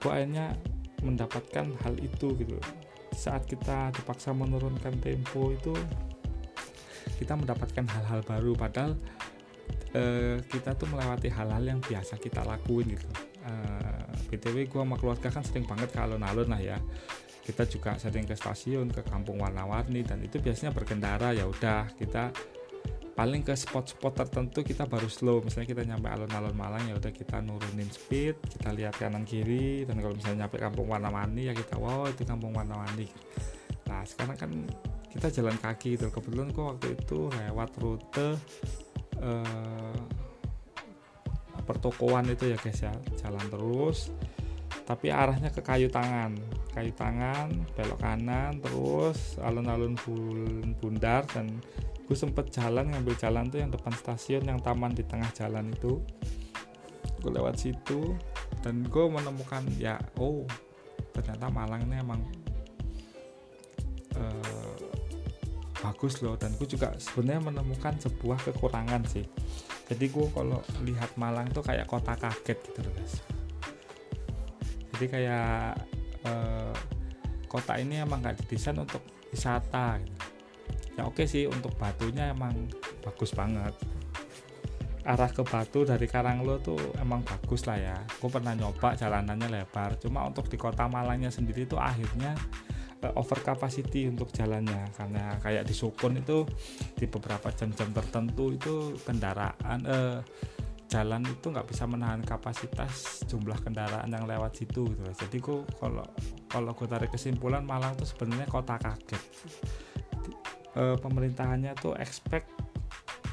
gue 0.00 0.08
akhirnya 0.08 0.56
mendapatkan 1.00 1.66
hal 1.84 1.94
itu 2.00 2.36
gitu. 2.36 2.56
Saat 3.16 3.48
kita 3.48 3.92
dipaksa 3.92 4.32
menurunkan 4.32 5.00
tempo 5.00 5.52
itu 5.52 5.72
kita 7.20 7.36
mendapatkan 7.36 7.84
hal-hal 7.84 8.20
baru. 8.24 8.52
Padahal 8.56 8.96
uh, 9.96 10.36
kita 10.46 10.76
tuh 10.76 10.88
melewati 10.90 11.28
hal-hal 11.32 11.62
yang 11.62 11.80
biasa 11.82 12.16
kita 12.20 12.46
lakuin 12.46 12.94
gitu. 12.94 13.06
Uh, 13.40 14.04
btw 14.28 14.68
gue 14.68 14.80
sama 14.80 14.96
keluarga 15.00 15.28
kan 15.32 15.42
sering 15.42 15.66
banget 15.66 15.90
ke 15.90 15.98
alun-alun 15.98 16.48
lah 16.48 16.60
ya. 16.60 16.78
Kita 17.40 17.66
juga 17.66 17.98
sering 17.98 18.28
ke 18.28 18.36
stasiun 18.36 18.92
ke 18.94 19.02
kampung 19.02 19.40
warna-warni 19.42 20.06
dan 20.06 20.22
itu 20.22 20.38
biasanya 20.38 20.70
berkendara 20.70 21.34
ya 21.34 21.48
udah 21.48 21.90
kita 21.98 22.30
paling 23.10 23.42
ke 23.42 23.52
spot-spot 23.52 24.16
tertentu 24.16 24.62
kita 24.62 24.86
baru 24.86 25.10
slow. 25.10 25.42
Misalnya 25.42 25.68
kita 25.68 25.82
nyampe 25.84 26.08
alun-alun 26.08 26.54
Malang 26.54 26.84
ya 26.86 26.94
udah 26.94 27.10
kita 27.10 27.42
nurunin 27.42 27.90
speed 27.90 28.38
kita 28.38 28.70
lihat 28.72 28.94
kanan 28.96 29.26
kiri 29.26 29.84
dan 29.84 29.98
kalau 29.98 30.14
misalnya 30.14 30.46
nyampe 30.46 30.56
kampung 30.62 30.86
warna-warni 30.86 31.50
ya 31.50 31.54
kita 31.56 31.76
wow 31.80 32.06
itu 32.06 32.22
kampung 32.22 32.54
warna-warni. 32.54 33.10
Nah 33.90 34.06
sekarang 34.06 34.36
kan 34.38 34.50
kita 35.10 35.26
jalan 35.34 35.58
kaki 35.58 35.98
gitu. 35.98 36.06
Kebetulan 36.08 36.54
kok 36.54 36.66
waktu 36.76 36.94
itu 36.94 37.26
lewat 37.34 37.70
rute 37.82 38.28
eh, 39.20 39.98
pertokoan 41.64 42.26
itu 42.32 42.50
ya 42.50 42.58
guys 42.58 42.80
ya. 42.80 42.94
Jalan 43.20 43.46
terus. 43.48 44.10
Tapi 44.84 45.12
arahnya 45.12 45.54
ke 45.54 45.62
kayu 45.62 45.86
tangan. 45.86 46.34
Kayu 46.74 46.90
tangan 46.94 47.50
belok 47.74 48.00
kanan 48.02 48.58
terus 48.58 49.38
alun-alun 49.38 49.94
bundar. 50.80 51.24
Dan 51.30 51.62
gue 52.08 52.16
sempet 52.18 52.50
jalan 52.50 52.90
ngambil 52.90 53.14
jalan 53.20 53.46
tuh 53.52 53.62
yang 53.62 53.70
depan 53.70 53.94
stasiun 53.94 54.42
yang 54.48 54.58
taman 54.58 54.96
di 54.96 55.06
tengah 55.06 55.30
jalan 55.36 55.70
itu. 55.70 56.02
Gue 57.20 57.30
lewat 57.30 57.60
situ 57.60 58.16
dan 58.60 58.84
gue 58.84 59.04
menemukan 59.08 59.64
ya 59.80 59.96
oh 60.20 60.44
ternyata 61.16 61.48
Malang 61.48 61.88
ini 61.88 61.96
emang 62.00 62.20
uh, 64.20 64.69
bagus 65.80 66.20
loh 66.20 66.36
dan 66.36 66.52
gue 66.60 66.68
juga 66.68 66.92
sebenarnya 67.00 67.52
menemukan 67.52 67.96
sebuah 67.98 68.38
kekurangan 68.44 69.02
sih 69.08 69.24
jadi 69.88 70.04
gue 70.06 70.26
kalau 70.30 70.60
lihat 70.84 71.16
Malang 71.16 71.48
tuh 71.50 71.64
kayak 71.64 71.88
kota 71.88 72.14
kaget 72.14 72.58
gitu 72.60 72.80
loh 72.84 72.92
guys 72.94 73.14
jadi 74.96 75.06
kayak 75.08 75.72
eh, 76.28 76.74
kota 77.48 77.80
ini 77.80 78.04
emang 78.04 78.22
gak 78.22 78.38
didesain 78.44 78.76
untuk 78.76 79.02
wisata 79.32 79.98
gitu. 79.98 80.20
ya 81.00 81.02
oke 81.08 81.24
sih 81.24 81.48
untuk 81.48 81.72
batunya 81.80 82.30
emang 82.30 82.68
bagus 83.00 83.32
banget 83.32 83.72
arah 85.00 85.32
ke 85.32 85.42
Batu 85.42 85.88
dari 85.88 86.04
Karanglo 86.04 86.60
tuh 86.60 86.78
emang 87.00 87.24
bagus 87.24 87.64
lah 87.64 87.78
ya. 87.80 87.96
Gue 88.20 88.28
pernah 88.28 88.52
nyoba 88.52 88.92
jalanannya 88.92 89.48
lebar. 89.48 89.96
Cuma 89.96 90.28
untuk 90.28 90.46
di 90.52 90.60
kota 90.60 90.84
Malangnya 90.86 91.32
sendiri 91.32 91.64
tuh 91.64 91.80
akhirnya 91.80 92.36
over 93.16 93.38
capacity 93.40 94.08
untuk 94.08 94.28
jalannya. 94.32 94.92
Karena 94.92 95.36
kayak 95.40 95.64
di 95.64 95.74
Sukun 95.74 96.20
itu 96.20 96.44
di 96.96 97.06
beberapa 97.08 97.48
jam-jam 97.54 97.90
tertentu 97.94 98.52
itu 98.52 98.94
kendaraan 99.02 99.80
uh, 99.88 100.18
jalan 100.90 101.22
itu 101.22 101.46
nggak 101.54 101.70
bisa 101.70 101.86
menahan 101.86 102.18
kapasitas 102.26 103.22
jumlah 103.30 103.62
kendaraan 103.62 104.10
yang 104.10 104.26
lewat 104.26 104.58
situ 104.58 104.90
gitu. 104.90 105.02
Jadi 105.06 105.38
gue 105.38 105.62
kalau 105.78 106.02
kalau 106.50 106.74
gue 106.74 106.86
tarik 106.90 107.14
kesimpulan 107.14 107.62
Malang 107.62 107.94
tuh 107.94 108.10
sebenarnya 108.10 108.50
kota 108.50 108.74
kaget. 108.74 109.22
E, 110.74 110.82
pemerintahannya 110.98 111.78
tuh 111.78 111.94
expect 111.94 112.50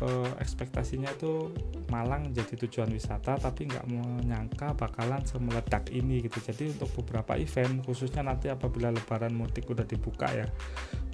eh, 0.02 0.32
ekspektasinya 0.42 1.12
tuh 1.18 1.54
Malang 1.88 2.36
jadi 2.36 2.68
tujuan 2.68 2.92
wisata 2.92 3.40
tapi 3.40 3.64
nggak 3.72 3.88
menyangka 3.88 4.76
bakalan 4.76 5.24
semeledak 5.24 5.88
ini 5.90 6.20
gitu. 6.20 6.44
Jadi 6.44 6.76
untuk 6.76 6.92
beberapa 7.02 7.40
event 7.40 7.82
khususnya 7.88 8.28
nanti 8.28 8.52
apabila 8.52 8.92
lebaran 8.92 9.32
mudik 9.32 9.72
udah 9.72 9.88
dibuka 9.88 10.28
ya 10.30 10.48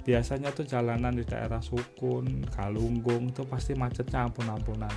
biasanya 0.04 0.52
tuh 0.52 0.68
jalanan 0.68 1.16
di 1.16 1.24
daerah 1.24 1.64
Sukun, 1.64 2.44
Galunggung 2.52 3.32
itu 3.32 3.42
pasti 3.48 3.72
macetnya 3.72 4.28
ampun-ampunan. 4.28 4.92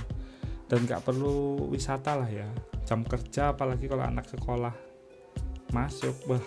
Dan 0.68 0.84
nggak 0.84 1.00
perlu 1.00 1.70
wisata 1.72 2.12
lah 2.12 2.28
ya 2.28 2.44
jam 2.84 3.00
kerja 3.04 3.56
apalagi 3.56 3.88
kalau 3.88 4.04
anak 4.04 4.28
sekolah 4.28 4.72
masuk 5.72 6.16
bah 6.28 6.44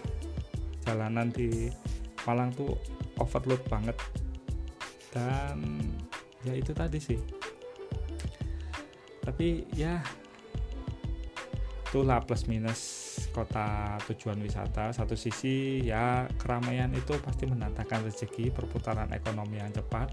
jalanan 0.86 1.30
di 1.30 1.70
Malang 2.22 2.54
tuh 2.54 2.78
overload 3.18 3.66
banget. 3.66 3.98
Dan 5.10 5.82
ya 6.46 6.54
itu 6.58 6.72
tadi 6.74 6.98
sih. 6.98 7.20
Tapi 9.22 9.70
ya 9.78 10.02
itulah 11.92 12.24
plus 12.24 12.48
minus 12.48 12.82
kota 13.36 14.00
tujuan 14.08 14.40
wisata. 14.40 14.96
Satu 14.96 15.20
sisi 15.20 15.84
ya 15.84 16.24
keramaian 16.40 16.88
itu 16.96 17.20
pasti 17.20 17.44
mendatangkan 17.46 18.08
rezeki 18.08 18.50
perputaran 18.56 19.12
ekonomi 19.12 19.60
yang 19.60 19.76
cepat. 19.76 20.08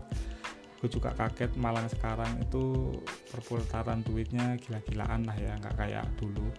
Gue 0.79 0.91
juga 0.91 1.11
kaget 1.11 1.55
Malang 1.59 1.91
sekarang 1.91 2.39
itu 2.39 2.95
perputaran 3.31 4.03
duitnya 4.03 4.55
gila-gilaan 4.59 5.27
lah 5.27 5.35
ya 5.39 5.55
nggak 5.59 5.75
kayak 5.79 6.07
dulu. 6.19 6.51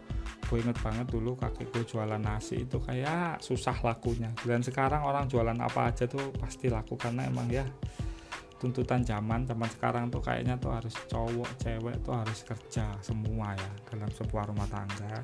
Gue 0.48 0.64
inget 0.64 0.80
banget 0.80 1.08
dulu 1.12 1.36
kakek 1.36 1.68
gue 1.72 1.84
jualan 1.84 2.20
nasi 2.20 2.64
itu 2.64 2.80
kayak 2.80 3.44
susah 3.44 3.76
lakunya. 3.84 4.32
Dan 4.40 4.64
sekarang 4.64 5.04
orang 5.04 5.28
jualan 5.28 5.56
apa 5.60 5.92
aja 5.92 6.08
tuh 6.08 6.32
pasti 6.36 6.72
laku 6.72 6.96
karena 6.96 7.28
emang 7.28 7.48
ya 7.52 7.68
tuntutan 8.60 9.02
zaman 9.08 9.48
zaman 9.48 9.70
sekarang 9.72 10.12
tuh 10.12 10.20
kayaknya 10.20 10.60
tuh 10.60 10.76
harus 10.76 10.92
cowok 11.08 11.50
cewek 11.64 11.96
tuh 12.04 12.14
harus 12.14 12.40
kerja 12.44 12.92
semua 13.00 13.56
ya 13.56 13.72
dalam 13.90 14.12
sebuah 14.12 14.52
rumah 14.52 14.68
tangga. 14.68 15.24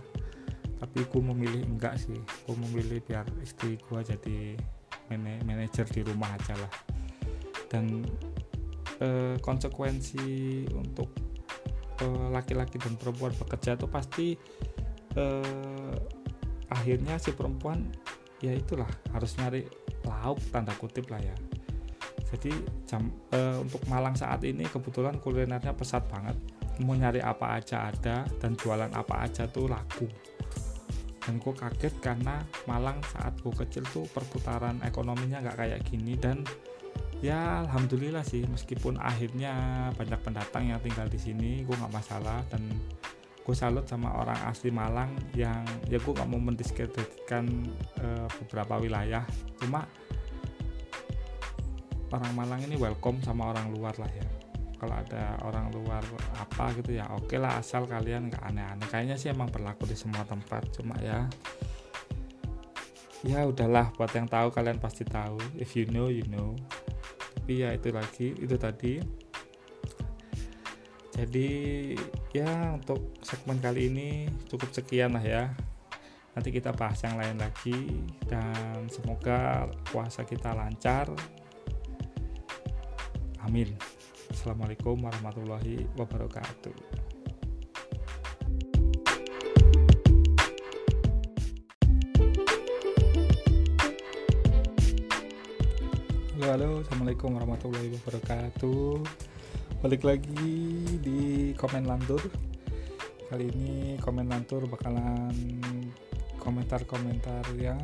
Tapi 0.76 1.04
gue 1.04 1.22
memilih 1.22 1.68
enggak 1.68 2.00
sih. 2.00 2.18
Gue 2.48 2.56
memilih 2.56 3.04
biar 3.04 3.28
istri 3.44 3.76
gue 3.76 4.00
jadi 4.02 4.40
manajer 5.44 5.86
di 5.92 6.02
rumah 6.08 6.32
aja 6.32 6.56
lah. 6.56 6.74
Dan 7.68 8.08
eh, 9.04 9.36
konsekuensi 9.44 10.64
untuk 10.72 11.12
eh, 12.00 12.28
laki-laki 12.32 12.80
dan 12.80 12.96
perempuan 12.96 13.36
bekerja 13.36 13.76
tuh 13.76 13.92
pasti 13.92 14.40
eh, 15.16 15.96
akhirnya 16.72 17.20
si 17.20 17.36
perempuan 17.36 17.84
ya 18.44 18.52
itulah 18.52 18.88
harus 19.16 19.36
nyari 19.40 19.64
lauk 20.04 20.40
tanda 20.52 20.76
kutip 20.76 21.08
lah 21.08 21.22
ya 21.24 21.36
jadi 22.36 22.52
jam 22.84 23.08
e, 23.32 23.40
untuk 23.64 23.80
Malang 23.88 24.20
saat 24.20 24.44
ini 24.44 24.68
kebetulan 24.68 25.18
kulinernya 25.24 25.72
pesat 25.72 26.04
banget. 26.12 26.36
Mau 26.84 26.92
nyari 26.92 27.24
apa 27.24 27.56
aja 27.56 27.88
ada 27.88 28.28
dan 28.44 28.60
jualan 28.60 28.92
apa 28.92 29.24
aja 29.24 29.48
tuh 29.48 29.72
laku. 29.72 30.06
Dan 31.24 31.42
gue 31.42 31.54
kaget 31.56 31.96
karena 32.04 32.44
Malang 32.68 33.00
saat 33.08 33.40
gue 33.40 33.56
kecil 33.56 33.88
tuh 33.90 34.06
perputaran 34.12 34.84
ekonominya 34.84 35.42
nggak 35.42 35.58
kayak 35.58 35.82
gini 35.88 36.14
dan 36.20 36.44
ya 37.24 37.64
alhamdulillah 37.66 38.22
sih 38.22 38.44
meskipun 38.46 39.00
akhirnya 39.00 39.88
banyak 39.96 40.20
pendatang 40.20 40.70
yang 40.70 40.78
tinggal 40.84 41.08
di 41.08 41.18
sini 41.18 41.64
gue 41.64 41.74
nggak 41.74 41.96
masalah 41.96 42.44
dan 42.52 42.62
gue 43.46 43.56
salut 43.56 43.86
sama 43.86 44.10
orang 44.18 44.38
asli 44.50 44.74
Malang 44.74 45.14
yang 45.38 45.62
ya 45.86 46.02
gue 46.02 46.14
nggak 46.18 46.30
mau 46.30 46.42
mendiskreditkan 46.42 47.46
e, 48.02 48.08
beberapa 48.42 48.82
wilayah. 48.82 49.22
Cuma 49.62 49.86
orang 52.16 52.32
Malang 52.34 52.62
ini 52.64 52.76
welcome 52.80 53.20
sama 53.22 53.52
orang 53.52 53.72
luar 53.76 53.96
lah 54.00 54.12
ya. 54.12 54.28
Kalau 54.76 54.96
ada 54.96 55.40
orang 55.48 55.72
luar 55.72 56.04
apa 56.36 56.76
gitu 56.76 57.00
ya 57.00 57.08
oke 57.16 57.32
okay 57.32 57.40
lah 57.40 57.60
asal 57.60 57.88
kalian 57.88 58.32
nggak 58.32 58.44
aneh-aneh. 58.44 58.88
Kayaknya 58.92 59.16
sih 59.16 59.32
emang 59.32 59.52
berlaku 59.52 59.88
di 59.88 59.96
semua 59.96 60.24
tempat 60.28 60.68
cuma 60.76 60.96
ya 61.00 61.28
ya 63.26 63.42
udahlah 63.42 63.90
buat 63.98 64.14
yang 64.14 64.30
tahu 64.30 64.54
kalian 64.54 64.78
pasti 64.78 65.04
tahu. 65.04 65.42
If 65.58 65.74
you 65.74 65.90
know 65.90 66.08
you 66.08 66.24
know. 66.30 66.54
Tapi 67.46 67.62
ya 67.62 67.74
itu 67.74 67.90
lagi 67.94 68.34
itu 68.38 68.56
tadi. 68.56 69.02
Jadi 71.16 71.50
ya 72.36 72.76
untuk 72.76 73.16
segmen 73.24 73.64
kali 73.64 73.88
ini 73.88 74.10
cukup 74.52 74.76
sekian 74.76 75.16
lah 75.16 75.24
ya. 75.24 75.44
Nanti 76.36 76.52
kita 76.52 76.76
bahas 76.76 77.00
yang 77.00 77.16
lain 77.16 77.40
lagi 77.40 78.04
dan 78.28 78.92
semoga 78.92 79.72
puasa 79.88 80.28
kita 80.28 80.52
lancar 80.52 81.08
amin 83.46 83.70
assalamualaikum 84.34 84.98
warahmatullahi 85.06 85.86
wabarakatuh 85.94 86.74
Halo, 96.36 96.52
halo, 96.62 96.70
assalamualaikum 96.86 97.30
warahmatullahi 97.42 97.90
wabarakatuh. 97.96 99.02
Balik 99.82 100.06
lagi 100.06 100.54
di 101.02 101.56
komen 101.58 101.90
lantur. 101.90 102.22
Kali 103.34 103.50
ini 103.50 103.98
komen 103.98 104.30
lantur 104.30 104.70
bakalan 104.70 105.34
komentar-komentar 106.38 107.50
yang 107.58 107.82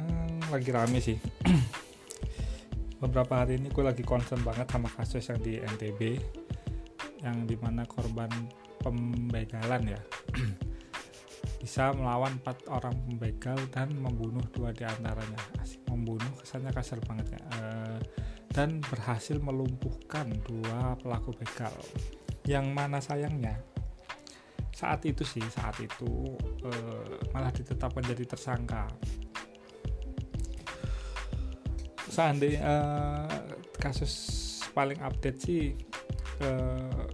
lagi 0.53 0.69
rame 0.69 1.01
sih. 1.01 1.17
Beberapa 3.01 3.41
hari 3.41 3.57
ini 3.57 3.73
gue 3.73 3.81
lagi 3.81 4.05
concern 4.05 4.45
banget 4.45 4.69
sama 4.69 4.85
kasus 4.93 5.25
yang 5.25 5.41
di 5.41 5.57
NTB, 5.57 6.01
yang 7.25 7.49
di 7.49 7.57
mana 7.57 7.81
korban 7.89 8.29
pembegalan 8.77 9.97
ya. 9.97 10.01
bisa 11.61 11.93
melawan 11.93 12.37
empat 12.41 12.69
orang 12.69 12.93
pembegal 13.05 13.57
dan 13.73 13.89
membunuh 13.97 14.45
dua 14.53 14.69
di 14.69 14.85
antaranya. 14.85 15.41
Asik 15.57 15.81
membunuh 15.89 16.29
kesannya 16.37 16.69
kasar 16.69 17.01
banget 17.01 17.33
ya. 17.37 17.41
Uh, 17.57 17.97
dan 18.53 18.77
berhasil 18.85 19.41
melumpuhkan 19.41 20.29
dua 20.45 20.93
pelaku 21.01 21.33
begal. 21.41 21.73
Yang 22.45 22.65
mana 22.69 23.01
sayangnya 23.01 23.57
saat 24.81 25.05
itu 25.05 25.21
sih 25.21 25.45
saat 25.53 25.77
itu 25.77 26.33
eh, 26.65 27.29
malah 27.29 27.53
ditetapkan 27.53 28.01
jadi 28.01 28.25
tersangka. 28.25 28.89
Seandainya 32.11 32.59
eh, 32.59 33.55
kasus 33.79 34.13
paling 34.75 34.99
update 34.99 35.39
sih 35.39 35.71
eh, 36.43 37.05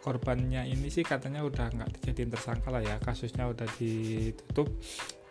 korbannya 0.00 0.64
ini 0.64 0.88
sih 0.88 1.04
katanya 1.04 1.44
udah 1.44 1.68
nggak 1.68 2.00
dijadiin 2.00 2.32
tersangka 2.32 2.72
lah 2.72 2.80
ya 2.80 2.96
kasusnya 3.04 3.44
udah 3.44 3.68
ditutup. 3.76 4.72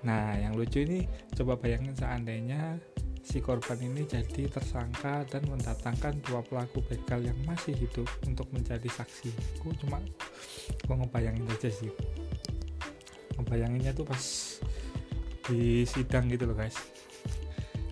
Nah 0.06 0.38
yang 0.38 0.54
lucu 0.54 0.86
ini 0.86 1.10
coba 1.34 1.58
bayangin 1.58 1.98
seandainya 1.98 2.78
si 3.26 3.42
korban 3.44 3.76
ini 3.82 4.08
jadi 4.08 4.48
tersangka 4.48 5.28
dan 5.28 5.44
mendatangkan 5.50 6.22
dua 6.24 6.40
pelaku 6.46 6.80
begal 6.86 7.20
yang 7.20 7.36
masih 7.44 7.76
hidup 7.76 8.08
untuk 8.24 8.48
menjadi 8.54 8.88
saksi. 8.88 9.34
Aku 9.60 9.74
cuma 9.84 10.00
gue 10.86 10.96
ngebayangin 10.96 11.44
aja 11.50 11.68
sih. 11.68 11.92
Ngebayanginnya 13.36 13.92
tuh 13.92 14.06
pas 14.08 14.24
di 15.50 15.84
sidang 15.84 16.32
gitu 16.32 16.48
loh 16.48 16.56
guys. 16.56 16.97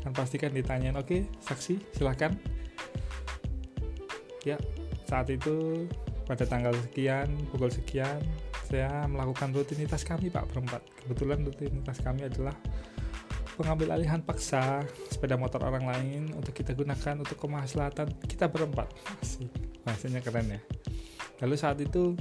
Kan 0.06 0.14
pasti 0.14 0.38
kan 0.38 0.54
ditanyain, 0.54 0.94
oke 0.94 1.26
saksi 1.42 1.98
silahkan. 1.98 2.38
Ya 4.46 4.62
saat 5.10 5.34
itu 5.34 5.90
pada 6.30 6.46
tanggal 6.46 6.78
sekian, 6.78 7.34
pukul 7.50 7.74
sekian, 7.74 8.22
saya 8.70 9.10
melakukan 9.10 9.50
rutinitas 9.50 10.06
kami 10.06 10.30
Pak 10.30 10.54
berempat. 10.54 10.86
Kebetulan 11.02 11.42
rutinitas 11.42 11.98
kami 12.06 12.30
adalah 12.30 12.54
pengambil 13.56 13.96
alihan 13.96 14.20
paksa 14.20 14.84
sepeda 15.08 15.40
motor 15.40 15.64
orang 15.64 15.88
lain 15.88 16.36
untuk 16.36 16.52
kita 16.52 16.76
gunakan 16.76 17.24
untuk 17.24 17.40
kemaslahatan 17.40 18.12
kita 18.28 18.52
berempat 18.52 18.92
asik 19.24 19.48
bahasanya 19.88 20.20
keren 20.20 20.60
ya 20.60 20.62
lalu 21.40 21.56
saat 21.56 21.80
itu 21.80 22.20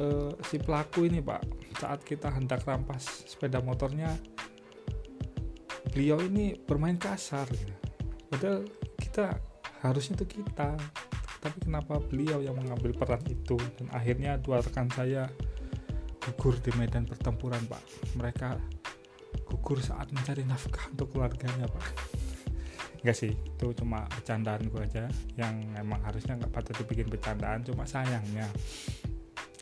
uh, 0.00 0.32
si 0.48 0.56
pelaku 0.56 1.04
ini 1.04 1.20
pak 1.20 1.44
saat 1.76 2.00
kita 2.00 2.32
hendak 2.32 2.64
rampas 2.64 3.28
sepeda 3.28 3.60
motornya 3.60 4.08
beliau 5.96 6.20
ini 6.20 6.52
bermain 6.52 7.00
kasar. 7.00 7.48
Padahal 8.28 8.68
kita 9.00 9.32
harusnya 9.80 10.20
itu 10.20 10.44
kita. 10.44 10.76
Tapi 11.40 11.56
kenapa 11.64 11.96
beliau 12.04 12.44
yang 12.44 12.52
mengambil 12.52 12.92
peran 12.92 13.24
itu? 13.24 13.56
Dan 13.80 13.88
akhirnya 13.96 14.36
dua 14.36 14.60
rekan 14.60 14.92
saya 14.92 15.24
gugur 16.20 16.60
di 16.60 16.68
medan 16.76 17.08
pertempuran 17.08 17.64
pak. 17.64 17.80
Mereka 18.12 18.60
gugur 19.48 19.80
saat 19.80 20.12
mencari 20.12 20.44
nafkah 20.44 20.84
untuk 20.92 21.16
keluarganya 21.16 21.64
pak. 21.64 21.88
Enggak 23.00 23.16
sih 23.16 23.32
itu 23.32 23.66
cuma 23.80 24.04
bercandaan 24.20 24.68
gue 24.68 24.82
aja. 24.84 25.08
Yang 25.40 25.64
emang 25.80 26.04
harusnya 26.04 26.36
nggak 26.36 26.52
patut 26.52 26.76
dibikin 26.76 27.08
bercandaan 27.08 27.64
cuma 27.64 27.88
sayangnya. 27.88 28.44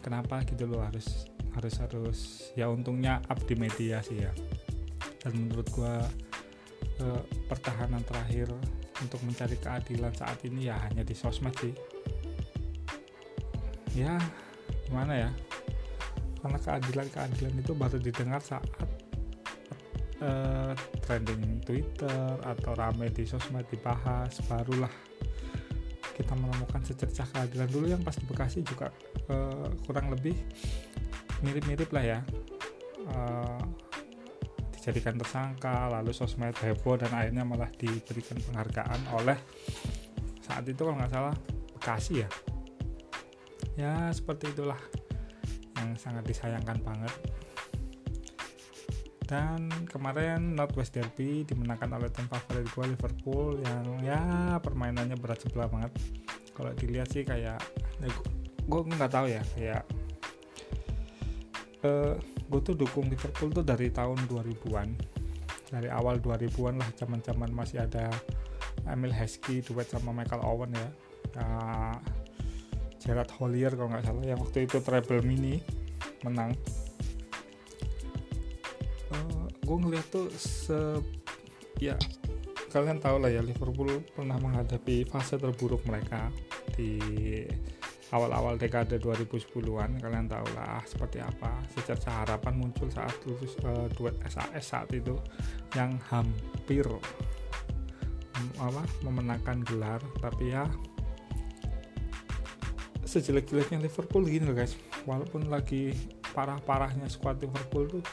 Kenapa 0.03 0.42
gitu 0.51 0.66
loh 0.66 0.83
harus 0.83 1.31
harus 1.55 1.75
harus. 1.79 2.18
Ya 2.59 2.66
untungnya 2.66 3.23
up 3.31 3.38
di 3.47 3.55
media 3.55 4.03
sih 4.03 4.27
ya 4.27 4.35
dan 5.25 5.33
menurut 5.41 5.67
gue 5.73 5.95
eh, 7.01 7.23
pertahanan 7.49 8.05
terakhir 8.05 8.53
untuk 9.01 9.19
mencari 9.25 9.57
keadilan 9.59 10.13
saat 10.15 10.39
ini 10.47 10.69
ya 10.71 10.79
hanya 10.85 11.03
di 11.03 11.17
sosmed 11.17 11.57
sih. 11.59 11.75
Ya 13.97 14.21
gimana 14.87 15.27
ya? 15.27 15.31
Karena 16.45 16.61
keadilan 16.61 17.09
keadilan 17.09 17.55
itu 17.57 17.73
baru 17.73 17.97
didengar 17.97 18.39
saat 18.45 18.69
uh, 20.21 20.77
trending 21.01 21.65
Twitter 21.65 22.37
atau 22.45 22.77
rame 22.77 23.09
di 23.09 23.25
sosmed 23.25 23.65
dibahas 23.73 24.45
barulah 24.45 24.93
kita 26.15 26.37
menemukan 26.37 26.85
secercah 26.85 27.27
keadilan. 27.33 27.69
Dulu 27.73 27.87
yang 27.91 28.03
pas 28.05 28.15
di 28.15 28.29
Bekasi 28.29 28.61
juga 28.61 28.93
uh, 29.33 29.73
kurang 29.89 30.13
lebih 30.13 30.37
mirip-mirip 31.43 31.91
lah 31.91 32.05
ya 32.05 32.21
dijadikan 34.85 35.16
tersangka 35.16 35.88
lalu 35.88 36.12
sosmed 36.12 36.53
heboh 36.61 37.01
dan 37.01 37.09
akhirnya 37.16 37.40
malah 37.40 37.73
diberikan 37.73 38.37
penghargaan 38.37 39.01
oleh 39.16 39.40
saat 40.44 40.68
itu 40.68 40.77
kalau 40.77 41.01
nggak 41.01 41.09
salah 41.09 41.33
Bekasi 41.73 42.20
ya? 42.20 42.29
Ya 43.81 44.09
seperti 44.12 44.53
itulah 44.53 44.77
yang 45.81 45.97
sangat 45.97 46.29
disayangkan 46.29 46.81
banget. 46.85 47.12
Dan 49.25 49.73
kemarin 49.88 50.53
Northwest 50.53 50.92
Derby 50.97 51.49
dimenangkan 51.49 51.92
oleh 51.97 52.12
tim 52.12 52.29
favorit 52.29 52.68
gue 52.68 52.85
Liverpool 52.92 53.61
yang 53.64 53.85
ya 54.05 54.20
permainannya 54.61 55.16
berat 55.16 55.44
sebelah 55.44 55.68
banget. 55.68 55.92
Kalau 56.53 56.73
dilihat 56.77 57.09
sih 57.09 57.25
kayak 57.25 57.61
ya, 58.01 58.09
gue 58.64 58.81
nggak 58.85 59.12
tahu 59.12 59.33
ya 59.33 59.40
kayak 59.57 59.85
uh, 61.85 61.88
eh, 61.88 62.34
gue 62.50 62.61
tuh 62.61 62.74
dukung 62.76 63.09
Liverpool 63.09 63.50
tuh 63.50 63.64
dari 63.64 63.88
tahun 63.88 64.28
2000-an 64.28 64.88
dari 65.74 65.88
awal 65.90 66.22
2000-an 66.22 66.78
lah 66.78 66.90
zaman-zaman 66.94 67.50
masih 67.50 67.83
ada 67.83 68.12
Emil 68.87 69.11
Heskey 69.11 69.64
duet 69.64 69.88
sama 69.88 70.12
Michael 70.12 70.44
Owen 70.44 70.70
ya. 70.70 70.88
Uh, 71.35 71.96
Gerard 73.02 73.28
Hollier 73.37 73.72
kalau 73.74 73.90
nggak 73.90 74.04
salah 74.07 74.24
yang 74.24 74.40
waktu 74.40 74.64
itu 74.64 74.78
treble 74.80 75.20
mini 75.24 75.61
menang. 76.24 76.57
Gue 79.64 79.76
ngeliat 79.80 80.07
tuh 80.12 80.28
se 80.37 80.76
ya 81.80 81.96
kalian 82.68 83.00
tahu 83.00 83.22
lah 83.22 83.30
ya 83.33 83.40
Liverpool 83.40 84.02
pernah 84.12 84.37
menghadapi 84.37 85.07
fase 85.09 85.40
terburuk 85.40 85.85
mereka 85.87 86.28
di 86.74 86.98
awal-awal 88.14 88.55
dekade 88.55 89.03
2010-an 89.03 89.98
kalian 89.98 90.31
tahu 90.31 90.46
lah 90.55 90.79
seperti 90.87 91.18
apa. 91.18 91.59
Secerca 91.74 92.22
harapan 92.22 92.55
muncul 92.55 92.87
saat 92.87 93.11
lulus 93.27 93.59
uh, 93.66 93.90
duet 93.98 94.14
SAS 94.31 94.70
saat 94.70 94.87
itu 94.94 95.18
yang 95.74 95.98
hampir 96.14 96.87
apa 98.62 98.83
memenangkan 99.03 99.66
gelar. 99.66 99.98
Tapi 100.22 100.55
ya 100.55 100.62
sejelek-jeleknya 103.03 103.83
Liverpool 103.83 104.22
gini 104.31 104.46
loh 104.46 104.55
guys. 104.55 104.79
Walaupun 105.11 105.50
lagi 105.50 105.90
parah-parahnya 106.31 107.11
squad 107.11 107.42
Liverpool 107.42 107.98
tuh 107.98 108.05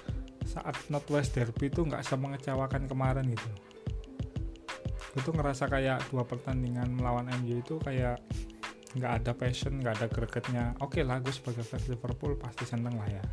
saat 0.50 0.74
Northwest 0.90 1.38
Derby 1.38 1.70
itu 1.70 1.86
nggak 1.86 2.02
semengecewakan 2.02 2.90
kemarin 2.90 3.30
gitu. 3.30 3.50
Itu 5.14 5.30
ngerasa 5.30 5.70
kayak 5.70 6.10
dua 6.10 6.26
pertandingan 6.26 6.90
melawan 6.98 7.30
MU 7.38 7.62
itu 7.62 7.78
kayak 7.78 8.18
nggak 8.92 9.12
ada 9.24 9.32
passion 9.32 9.80
nggak 9.80 9.94
ada 10.02 10.08
gregetnya. 10.12 10.66
Oke 10.84 11.00
okay 11.00 11.04
lah 11.08 11.24
gue 11.24 11.32
sebagai 11.32 11.64
fans 11.64 11.88
Liverpool 11.88 12.36
pasti 12.36 12.68
seneng 12.68 12.96
lah 13.00 13.08
ya. 13.08 13.24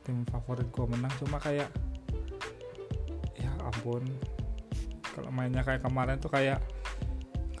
Tim 0.00 0.24
favorit 0.24 0.68
gue 0.72 0.86
menang 0.88 1.12
cuma 1.20 1.36
kayak 1.36 1.68
ya 3.36 3.52
ampun. 3.60 4.08
Kalau 5.04 5.28
mainnya 5.34 5.60
kayak 5.60 5.84
kemarin 5.84 6.16
tuh 6.16 6.32
kayak 6.32 6.64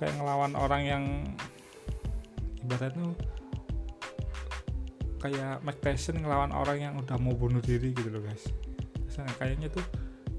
kayak 0.00 0.16
ngelawan 0.16 0.56
orang 0.56 0.82
yang 0.86 1.04
ibaratnya 2.64 3.12
kayak 5.20 5.60
Mike 5.60 5.84
Tyson 5.84 6.24
ngelawan 6.24 6.48
orang 6.56 6.80
yang 6.80 6.94
udah 6.96 7.20
mau 7.20 7.36
bunuh 7.36 7.60
diri 7.60 7.92
gitu 7.92 8.08
loh 8.08 8.24
guys. 8.24 8.48
Misalnya 9.04 9.34
kayaknya 9.36 9.68
tuh 9.68 9.84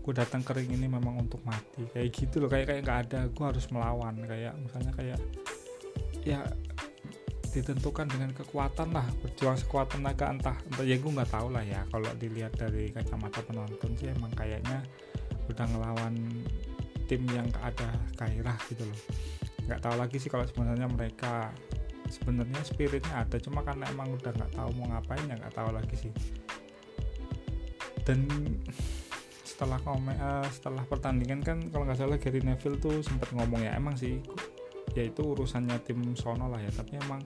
gue 0.02 0.14
datang 0.18 0.42
kering 0.42 0.74
ini 0.74 0.90
memang 0.90 1.22
untuk 1.22 1.46
mati. 1.46 1.86
Kayak 1.94 2.10
gitu 2.18 2.42
loh 2.42 2.50
kayak 2.50 2.74
kayak 2.74 2.82
nggak 2.90 3.00
ada 3.06 3.20
gue 3.30 3.46
harus 3.46 3.70
melawan. 3.70 4.18
Kayak 4.26 4.58
misalnya 4.58 4.92
kayak 4.98 5.20
ya 6.26 6.42
ditentukan 7.52 8.08
dengan 8.08 8.32
kekuatan 8.32 8.96
lah 8.96 9.04
berjuang 9.20 9.60
sekuat 9.60 9.92
tenaga 9.92 10.32
entah 10.32 10.56
entah 10.72 10.86
ya 10.88 10.96
gue 10.96 11.12
nggak 11.12 11.32
tahu 11.32 11.52
lah 11.52 11.64
ya. 11.64 11.84
Kalau 11.92 12.08
dilihat 12.16 12.56
dari 12.56 12.90
kacamata 12.96 13.44
penonton 13.44 13.92
sih 14.00 14.08
emang 14.08 14.32
kayaknya 14.32 14.80
udah 15.52 15.66
ngelawan 15.68 16.16
tim 17.12 17.28
yang 17.28 17.48
ada 17.60 17.92
gairah 18.16 18.56
gitu 18.72 18.88
loh. 18.88 19.00
Nggak 19.68 19.84
tahu 19.84 19.96
lagi 20.00 20.18
sih 20.18 20.32
kalau 20.32 20.48
sebenarnya 20.48 20.88
mereka 20.88 21.52
sebenarnya 22.08 22.60
spiritnya 22.64 23.24
ada 23.24 23.36
cuma 23.40 23.64
karena 23.64 23.88
emang 23.92 24.16
udah 24.16 24.32
nggak 24.32 24.52
tahu 24.56 24.70
mau 24.80 24.88
ngapain 24.96 25.28
ya 25.28 25.36
nggak 25.36 25.56
tahu 25.56 25.70
lagi 25.76 25.96
sih. 26.08 26.12
Dan 28.08 28.26
setelah 29.44 29.78
komen 29.84 30.16
uh, 30.18 30.48
setelah 30.50 30.88
pertandingan 30.88 31.44
kan 31.44 31.60
kalau 31.70 31.84
nggak 31.84 32.00
salah 32.00 32.16
Gary 32.16 32.42
Neville 32.42 32.80
tuh 32.80 33.04
sempat 33.04 33.30
ngomong 33.36 33.62
ya 33.62 33.78
emang 33.78 33.94
sih 33.94 34.24
ya 34.96 35.06
itu 35.08 35.22
urusannya 35.22 35.78
tim 35.84 36.16
sono 36.16 36.48
lah 36.48 36.64
ya. 36.64 36.72
Tapi 36.72 36.96
emang 36.96 37.20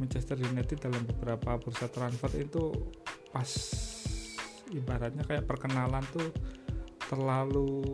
Manchester 0.00 0.38
United 0.40 0.78
dalam 0.80 1.02
beberapa 1.04 1.58
bursa 1.60 1.88
transfer 1.88 2.32
itu 2.38 2.72
pas 3.32 3.50
ibaratnya 4.72 5.24
kayak 5.28 5.44
perkenalan 5.44 6.04
tuh 6.12 6.32
terlalu 7.12 7.84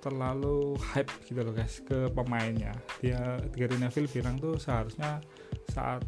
terlalu 0.00 0.78
hype 0.94 1.12
gitu 1.26 1.40
loh 1.42 1.52
guys 1.52 1.82
ke 1.82 2.08
pemainnya. 2.14 2.72
Dia 3.02 3.36
Gary 3.52 3.76
Neville 3.76 4.08
bilang 4.08 4.38
tuh 4.38 4.56
seharusnya 4.56 5.20
saat 5.68 6.06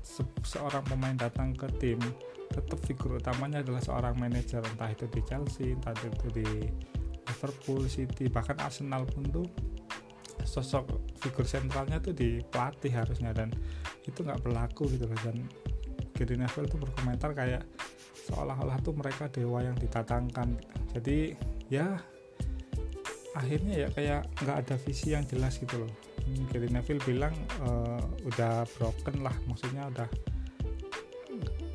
se 0.00 0.24
seorang 0.46 0.86
pemain 0.88 1.16
datang 1.18 1.52
ke 1.52 1.68
tim 1.76 2.00
tetap 2.50 2.80
figur 2.82 3.20
utamanya 3.20 3.60
adalah 3.60 3.82
seorang 3.82 4.14
manajer. 4.16 4.62
Entah 4.62 4.90
itu 4.90 5.06
di 5.10 5.20
Chelsea 5.26 5.74
entah 5.74 5.94
itu 6.00 6.28
di 6.32 6.48
Liverpool 7.28 7.86
City 7.86 8.26
bahkan 8.30 8.58
Arsenal 8.62 9.04
pun 9.06 9.26
tuh 9.28 9.46
sosok 10.44 11.14
figur 11.20 11.44
sentralnya 11.44 12.00
tuh 12.00 12.16
di 12.16 12.40
pelatih 12.44 12.92
harusnya 12.94 13.34
dan 13.34 13.52
itu 14.04 14.20
nggak 14.24 14.40
berlaku 14.44 14.88
gitu 14.90 15.08
loh. 15.08 15.20
Dan 15.24 15.44
Gary 16.16 16.36
Neville 16.36 16.68
tuh 16.68 16.78
berkomentar 16.80 17.32
kayak 17.32 17.64
seolah-olah 18.28 18.78
tuh 18.84 18.92
mereka 18.92 19.26
dewa 19.32 19.64
yang 19.64 19.74
ditatangkan 19.80 20.60
jadi 20.92 21.34
ya 21.72 21.96
akhirnya 23.32 23.86
ya 23.86 23.88
kayak 23.94 24.28
nggak 24.42 24.56
ada 24.66 24.74
visi 24.76 25.16
yang 25.16 25.24
jelas 25.24 25.56
gitu 25.56 25.86
loh. 25.86 25.92
Gary 26.52 26.68
Neville 26.70 27.02
bilang 27.02 27.34
uh, 27.64 28.02
udah 28.28 28.68
broken 28.78 29.24
lah 29.24 29.34
maksudnya 29.48 29.88
udah 29.88 30.06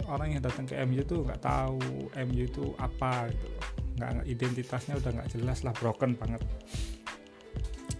orang 0.07 0.37
yang 0.37 0.41
datang 0.45 0.69
ke 0.69 0.77
MU 0.85 1.01
tuh 1.03 1.25
nggak 1.25 1.41
tahu 1.41 1.81
MU 2.29 2.43
itu 2.45 2.65
apa 2.77 3.27
gitu 3.33 3.49
nggak 3.95 4.27
identitasnya 4.27 4.99
udah 4.99 5.11
nggak 5.21 5.29
jelas 5.39 5.63
lah 5.63 5.73
broken 5.75 6.19
banget 6.19 6.43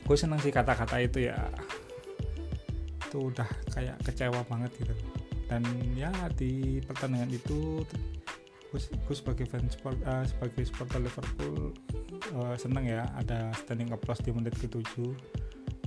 gue 0.05 0.17
seneng 0.17 0.37
sih 0.39 0.53
kata-kata 0.53 1.01
itu 1.01 1.25
ya. 1.25 1.37
Itu 3.09 3.33
udah 3.33 3.49
kayak 3.73 3.97
kecewa 4.05 4.45
banget 4.45 4.71
gitu. 4.77 4.93
Dan 5.49 5.61
ya 5.97 6.13
di 6.33 6.81
pertandingan 6.85 7.33
itu 7.33 7.81
gue 8.75 9.15
sebagai 9.15 9.47
fans 9.47 9.71
sport, 9.79 9.95
uh, 10.03 10.27
sebagai 10.27 10.67
supporter 10.67 10.99
Liverpool 10.99 11.71
uh, 12.35 12.55
seneng 12.59 12.91
ya 12.91 13.07
ada 13.15 13.47
standing 13.55 13.95
applause 13.95 14.19
di 14.19 14.35
menit 14.35 14.51
ke-7 14.59 15.15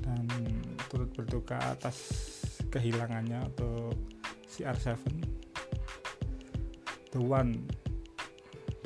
dan 0.00 0.24
turut 0.88 1.12
berduka 1.12 1.60
atas 1.68 2.00
kehilangannya 2.72 3.44
untuk 3.44 3.92
CR7 4.48 4.96
the 7.12 7.20
one. 7.20 7.60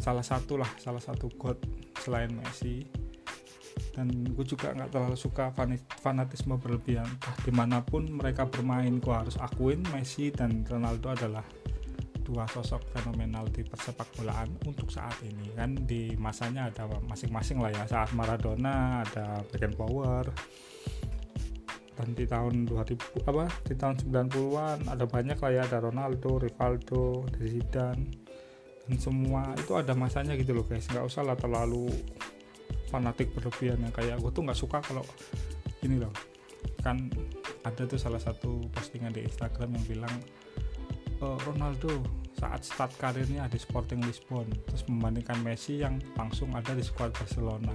Salah 0.03 0.27
satu 0.27 0.59
lah 0.59 0.71
salah 0.83 0.99
satu 0.99 1.31
god 1.39 1.63
selain 2.03 2.35
Messi 2.35 2.83
dan 3.93 4.09
gue 4.25 4.45
juga 4.49 4.73
nggak 4.73 4.89
terlalu 4.89 5.17
suka 5.21 5.53
fanatisme 6.01 6.57
berlebihan. 6.57 7.05
Entah 7.05 7.37
di 7.45 7.53
mana 7.53 7.85
pun 7.85 8.09
mereka 8.09 8.49
bermain 8.49 8.97
gue 8.97 9.15
harus 9.15 9.37
akuin 9.37 9.85
Messi 9.93 10.33
dan 10.33 10.65
Ronaldo 10.65 11.13
adalah 11.13 11.45
dua 12.23 12.49
sosok 12.49 12.87
fenomenal 12.97 13.51
di 13.53 13.61
persepak 13.67 14.09
bolaan 14.17 14.49
untuk 14.65 14.89
saat 14.89 15.21
ini 15.21 15.53
kan? 15.53 15.77
Di 15.85 16.17
masanya 16.17 16.73
ada 16.73 16.89
masing-masing 17.05 17.61
lah 17.61 17.69
ya. 17.69 17.85
Saat 17.85 18.17
Maradona 18.17 19.05
ada 19.05 19.45
Beckenbauer 19.53 20.33
dan 21.93 22.09
di 22.17 22.25
tahun 22.25 22.65
2000 22.65 23.29
apa? 23.29 23.45
Di 23.69 23.77
tahun 23.77 24.01
90-an 24.01 24.89
ada 24.89 25.05
banyak 25.05 25.37
lah 25.37 25.51
ya. 25.53 25.63
Ada 25.69 25.85
Ronaldo, 25.85 26.41
Rivaldo, 26.41 27.29
Zidane. 27.37 28.09
Dan 28.89 28.97
semua 28.99 29.53
itu 29.55 29.77
ada 29.77 29.93
masanya 29.93 30.33
gitu 30.35 30.57
loh 30.57 30.65
guys. 30.65 30.89
Nggak 30.89 31.05
usah 31.07 31.23
lah 31.23 31.37
terlalu 31.37 31.93
fanatik 32.93 33.33
berlebihan 33.33 33.81
yang 33.81 33.95
kayak 33.97 34.21
gue 34.21 34.29
tuh 34.29 34.45
nggak 34.45 34.61
suka 34.61 34.85
kalau 34.85 35.01
ini 35.81 35.97
loh. 35.97 36.13
Kan 36.85 37.09
ada 37.65 37.83
tuh 37.89 37.97
salah 37.97 38.21
satu 38.21 38.69
postingan 38.69 39.17
di 39.17 39.25
Instagram 39.25 39.73
yang 39.81 39.85
bilang 39.89 40.15
uh, 41.25 41.39
Ronaldo 41.49 42.05
saat 42.37 42.67
start 42.67 42.93
karirnya 43.01 43.49
di 43.49 43.57
Sporting 43.57 44.03
Lisbon 44.05 44.51
terus 44.67 44.83
membandingkan 44.91 45.39
Messi 45.41 45.81
yang 45.81 45.97
langsung 46.19 46.53
ada 46.53 46.77
di 46.77 46.85
skuad 46.85 47.15
Barcelona. 47.15 47.73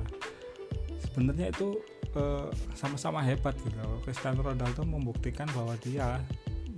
Sebenarnya 0.98 1.56
itu 1.56 1.80
eh, 2.20 2.52
sama-sama 2.76 3.24
hebat 3.24 3.56
gitu. 3.64 3.80
Cristiano 4.04 4.44
Ronaldo 4.44 4.84
membuktikan 4.84 5.48
bahwa 5.56 5.72
dia 5.80 6.20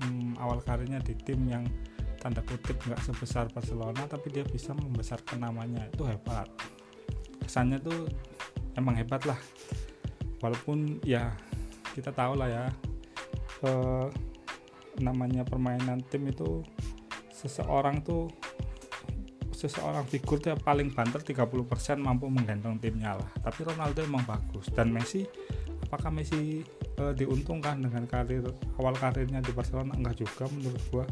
um, 0.05 0.37
awal 0.37 0.61
karirnya 0.61 1.01
di 1.01 1.17
tim 1.17 1.49
yang 1.49 1.65
tanda 2.21 2.45
kutip 2.45 2.77
nggak 2.83 3.01
sebesar 3.01 3.49
Barcelona 3.49 4.05
tapi 4.05 4.29
dia 4.29 4.45
bisa 4.45 4.77
membesarkan 4.77 5.41
namanya. 5.41 5.89
Itu 5.89 6.05
hebat 6.05 6.45
kesannya 7.49 7.81
tuh 7.81 8.05
emang 8.77 8.93
hebat 8.93 9.25
lah. 9.25 9.41
Walaupun 10.45 11.01
ya 11.01 11.33
kita 11.97 12.13
tahu 12.13 12.37
lah 12.37 12.45
ya 12.45 12.65
uh, 13.65 14.05
namanya 15.01 15.41
permainan 15.41 16.05
tim 16.05 16.29
itu 16.29 16.61
seseorang 17.33 18.05
tuh 18.05 18.29
seseorang 19.49 20.05
figur 20.07 20.37
tuh 20.39 20.55
paling 20.61 20.93
banter 20.93 21.19
30% 21.19 21.51
mampu 21.97 22.29
menggendong 22.29 22.77
timnya 22.77 23.17
lah. 23.17 23.29
Tapi 23.41 23.65
Ronaldo 23.65 24.05
emang 24.05 24.23
bagus. 24.23 24.69
Dan 24.71 24.93
Messi 24.93 25.27
apakah 25.83 26.15
Messi 26.15 26.63
e, 26.95 27.03
diuntungkan 27.17 27.83
dengan 27.83 28.07
karir 28.07 28.45
awal 28.79 28.95
karirnya 28.95 29.43
di 29.43 29.51
Barcelona? 29.51 29.99
Enggak 29.99 30.23
juga 30.23 30.47
menurut 30.47 30.83
gua 30.87 31.05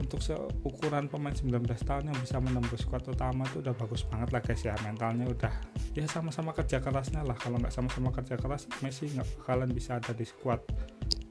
untuk 0.00 0.24
seukuran 0.24 1.06
pemain 1.12 1.34
19 1.36 1.52
tahun 1.84 2.04
yang 2.08 2.18
bisa 2.24 2.40
menembus 2.40 2.88
skuad 2.88 3.04
utama 3.04 3.44
itu 3.44 3.60
udah 3.60 3.76
bagus 3.76 4.08
banget 4.08 4.28
lah 4.32 4.40
guys 4.40 4.62
ya 4.64 4.74
mentalnya 4.80 5.28
udah 5.28 5.52
ya 5.92 6.08
sama-sama 6.08 6.56
kerja 6.56 6.80
kerasnya 6.80 7.20
lah. 7.20 7.36
Kalau 7.36 7.60
nggak 7.60 7.74
sama-sama 7.74 8.08
kerja 8.14 8.40
keras 8.40 8.64
Messi 8.80 9.12
nggak 9.12 9.28
bakalan 9.40 9.70
bisa 9.70 10.00
ada 10.00 10.16
di 10.16 10.24
skuad 10.24 10.64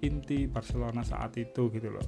inti 0.05 0.45
Barcelona 0.45 1.01
saat 1.01 1.33
itu 1.41 1.73
gitu 1.73 1.89
loh. 1.89 2.05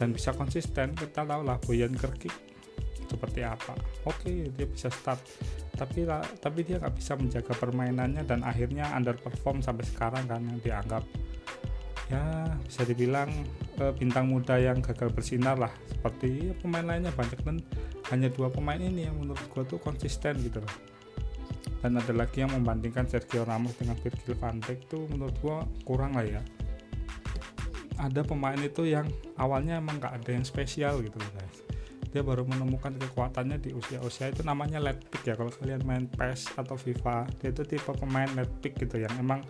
Dan 0.00 0.16
bisa 0.16 0.32
konsisten 0.32 0.96
kita 0.96 1.28
tahu 1.28 1.44
lah 1.44 1.60
Boyan 1.60 1.92
Kerkik 1.92 2.32
seperti 3.10 3.44
apa. 3.44 3.76
Oke 4.08 4.30
okay, 4.30 4.36
dia 4.54 4.64
bisa 4.64 4.88
start. 4.88 5.20
Tapi 5.76 6.08
tapi 6.40 6.60
dia 6.64 6.80
nggak 6.80 6.94
bisa 6.96 7.18
menjaga 7.20 7.52
permainannya 7.52 8.24
dan 8.24 8.40
akhirnya 8.46 8.88
underperform 8.96 9.60
sampai 9.60 9.84
sekarang 9.84 10.24
kan 10.24 10.40
yang 10.40 10.58
dianggap 10.64 11.04
ya 12.10 12.50
bisa 12.66 12.82
dibilang 12.82 13.30
e, 13.78 13.84
bintang 13.94 14.26
muda 14.26 14.58
yang 14.58 14.82
gagal 14.82 15.14
bersinar 15.14 15.56
lah. 15.56 15.70
Seperti 15.86 16.50
ya, 16.50 16.54
pemain 16.58 16.82
lainnya 16.82 17.14
banyak 17.14 17.38
dan 17.46 17.62
hanya 18.10 18.28
dua 18.34 18.50
pemain 18.50 18.78
ini 18.78 19.06
yang 19.06 19.14
menurut 19.16 19.42
gue 19.46 19.62
tuh 19.64 19.78
konsisten 19.78 20.34
gitu 20.42 20.58
loh. 20.58 20.74
Dan 21.80 21.96
ada 21.96 22.12
lagi 22.12 22.44
yang 22.44 22.52
membandingkan 22.52 23.08
Sergio 23.08 23.46
Ramos 23.46 23.72
dengan 23.78 23.96
Virgil 24.02 24.36
van 24.36 24.60
Dijk 24.60 24.90
tuh 24.90 25.06
menurut 25.08 25.32
gue 25.40 25.58
kurang 25.86 26.18
lah 26.18 26.26
ya. 26.26 26.42
Ada 27.96 28.26
pemain 28.26 28.58
itu 28.58 28.84
yang 28.84 29.08
awalnya 29.40 29.80
emang 29.80 29.96
nggak 30.02 30.20
ada 30.20 30.30
yang 30.34 30.44
spesial 30.44 31.00
gitu 31.00 31.16
loh 31.16 31.32
guys. 31.38 31.56
Dia 32.10 32.26
baru 32.26 32.42
menemukan 32.42 32.98
kekuatannya 32.98 33.62
di 33.62 33.70
usia-usia 33.70 34.34
itu 34.34 34.42
namanya 34.42 34.82
late 34.82 35.06
pick 35.08 35.30
ya. 35.30 35.38
Kalau 35.38 35.52
kalian 35.54 35.80
main 35.86 36.04
PES 36.10 36.58
atau 36.58 36.74
FIFA 36.74 37.30
dia 37.38 37.54
itu 37.54 37.62
tipe 37.64 37.92
pemain 37.96 38.28
late 38.34 38.52
pick 38.60 38.76
gitu 38.76 38.98
yang 38.98 39.12
emang 39.16 39.40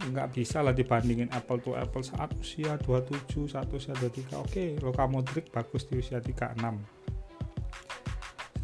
nggak 0.00 0.32
bisa 0.32 0.64
lah 0.64 0.72
dibandingin 0.72 1.28
apple 1.34 1.60
to 1.60 1.76
apple. 1.76 2.00
Saat 2.00 2.32
usia 2.40 2.80
27 2.80 3.50
saat 3.50 3.68
usia 3.68 3.92
23 3.92 4.40
oke 4.40 4.64
Luka 4.80 5.04
Modric 5.04 5.52
bagus 5.52 5.84
di 5.84 6.00
usia 6.00 6.22
36 6.22 7.00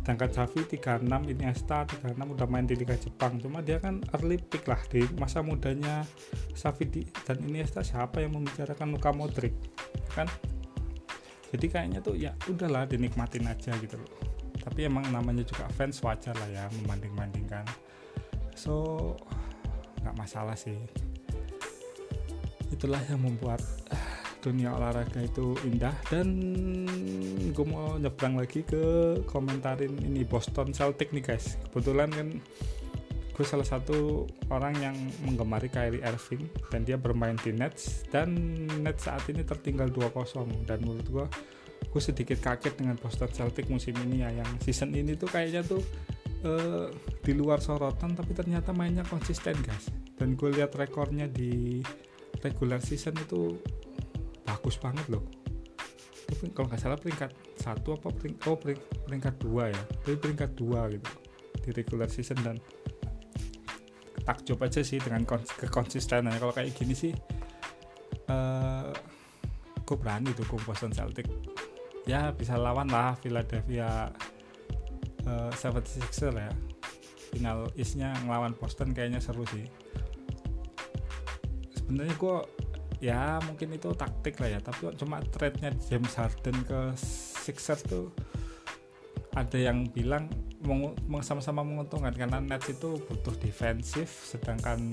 sedangkan 0.06 0.30
Xavi 0.30 0.78
36 0.78 1.34
Iniesta 1.34 1.82
36 1.82 2.14
udah 2.14 2.46
main 2.46 2.62
di 2.62 2.78
Liga 2.78 2.94
Jepang. 2.94 3.42
Cuma 3.42 3.58
dia 3.58 3.82
kan 3.82 3.98
early 4.14 4.38
pick 4.38 4.62
lah 4.70 4.78
di 4.86 5.02
masa 5.18 5.42
mudanya 5.42 6.06
Xavi 6.54 7.10
dan 7.26 7.42
Iniesta 7.42 7.82
siapa 7.82 8.22
yang 8.22 8.38
membicarakan 8.38 8.94
Luka 8.94 9.10
Modric 9.10 9.58
kan? 10.14 10.30
Jadi 11.50 11.66
kayaknya 11.66 11.98
tuh 12.06 12.14
ya 12.14 12.30
udahlah 12.46 12.86
dinikmatin 12.86 13.50
aja 13.50 13.74
gitu 13.82 13.98
loh. 13.98 14.14
Tapi 14.62 14.86
emang 14.86 15.10
namanya 15.10 15.42
juga 15.42 15.66
fans 15.74 15.98
wajar 15.98 16.38
lah 16.38 16.54
ya 16.54 16.70
membanding-bandingkan. 16.70 17.66
So 18.54 19.10
nggak 20.06 20.14
masalah 20.22 20.54
sih 20.54 20.78
itulah 22.76 23.00
yang 23.08 23.24
membuat 23.24 23.64
dunia 24.44 24.70
olahraga 24.76 25.18
itu 25.24 25.58
indah. 25.66 25.96
Dan 26.06 26.28
gue 27.50 27.66
mau 27.66 27.98
nyebrang 27.98 28.38
lagi 28.38 28.62
ke 28.62 29.18
komentarin 29.26 29.98
ini 29.98 30.22
Boston 30.22 30.70
Celtic 30.70 31.10
nih 31.10 31.24
guys. 31.24 31.58
Kebetulan 31.72 32.12
kan 32.14 32.28
gue 33.36 33.44
salah 33.44 33.66
satu 33.66 34.24
orang 34.48 34.72
yang 34.80 34.96
menggemari 35.26 35.68
Kyrie 35.68 36.00
Irving 36.00 36.48
dan 36.70 36.86
dia 36.86 36.94
bermain 36.94 37.34
di 37.42 37.50
Nets. 37.50 38.06
Dan 38.06 38.38
Nets 38.86 39.10
saat 39.10 39.26
ini 39.26 39.42
tertinggal 39.42 39.90
2-0 39.90 40.68
dan 40.68 40.78
menurut 40.86 41.08
gue 41.10 41.26
gue 41.76 42.02
sedikit 42.02 42.38
kaget 42.40 42.76
dengan 42.78 42.96
Boston 42.96 43.28
Celtic 43.34 43.66
musim 43.66 43.98
ini 44.06 44.22
ya. 44.22 44.30
Yang 44.30 44.70
season 44.70 44.94
ini 44.94 45.18
tuh 45.18 45.26
kayaknya 45.26 45.66
tuh 45.66 45.82
uh, 46.46 46.88
di 47.20 47.32
luar 47.34 47.58
sorotan 47.58 48.14
tapi 48.14 48.30
ternyata 48.30 48.70
mainnya 48.70 49.02
konsisten 49.04 49.58
guys. 49.60 49.90
Dan 50.16 50.38
gue 50.38 50.54
lihat 50.54 50.72
rekornya 50.78 51.28
di 51.28 51.82
regular 52.46 52.78
season 52.78 53.18
itu 53.18 53.58
bagus 54.46 54.78
banget 54.78 55.06
loh. 55.10 55.26
Tapi 56.26 56.50
kalau 56.54 56.66
nggak 56.70 56.80
salah 56.80 56.98
peringkat 56.98 57.30
satu 57.58 57.98
apa 57.98 58.10
peringkat 58.14 58.46
oh 58.46 58.58
peringkat 59.06 59.34
dua 59.42 59.70
ya. 59.70 59.82
Tapi 60.02 60.16
peringkat 60.18 60.50
dua 60.54 60.90
gitu 60.90 61.10
di 61.66 61.70
regular 61.74 62.06
season 62.06 62.38
dan 62.46 62.56
takjub 64.22 64.58
aja 64.62 64.82
sih 64.82 64.98
dengan 64.98 65.22
kekonsistenan 65.26 66.34
kalau 66.38 66.50
kayak 66.50 66.74
gini 66.74 66.94
sih 66.94 67.14
uh, 68.30 68.90
berani 69.86 70.34
dukung 70.34 70.62
Boston 70.66 70.90
Celtic. 70.90 71.30
Ya 72.06 72.30
bisa 72.34 72.58
lawan 72.58 72.90
lah 72.90 73.18
Philadelphia 73.18 74.10
uh, 75.26 75.50
76er 75.54 76.34
ya. 76.34 76.52
Final 77.34 77.70
isnya 77.74 78.14
ngelawan 78.26 78.54
Boston 78.54 78.94
kayaknya 78.94 79.18
seru 79.18 79.46
sih 79.50 79.66
sebenarnya 81.86 82.14
gue 82.18 82.36
ya 82.98 83.38
mungkin 83.46 83.78
itu 83.78 83.94
taktik 83.94 84.42
lah 84.42 84.58
ya 84.58 84.60
tapi 84.60 84.90
cuma 84.98 85.22
trade-nya 85.22 85.70
James 85.86 86.10
Harden 86.18 86.58
ke 86.66 86.80
Sixers 87.46 87.86
tuh 87.86 88.10
ada 89.38 89.54
yang 89.54 89.86
bilang 89.94 90.26
sama-sama 91.22 91.62
menguntungkan 91.62 92.10
karena 92.10 92.42
Nets 92.42 92.74
itu 92.74 92.98
butuh 93.06 93.36
defensif 93.38 94.10
sedangkan 94.34 94.90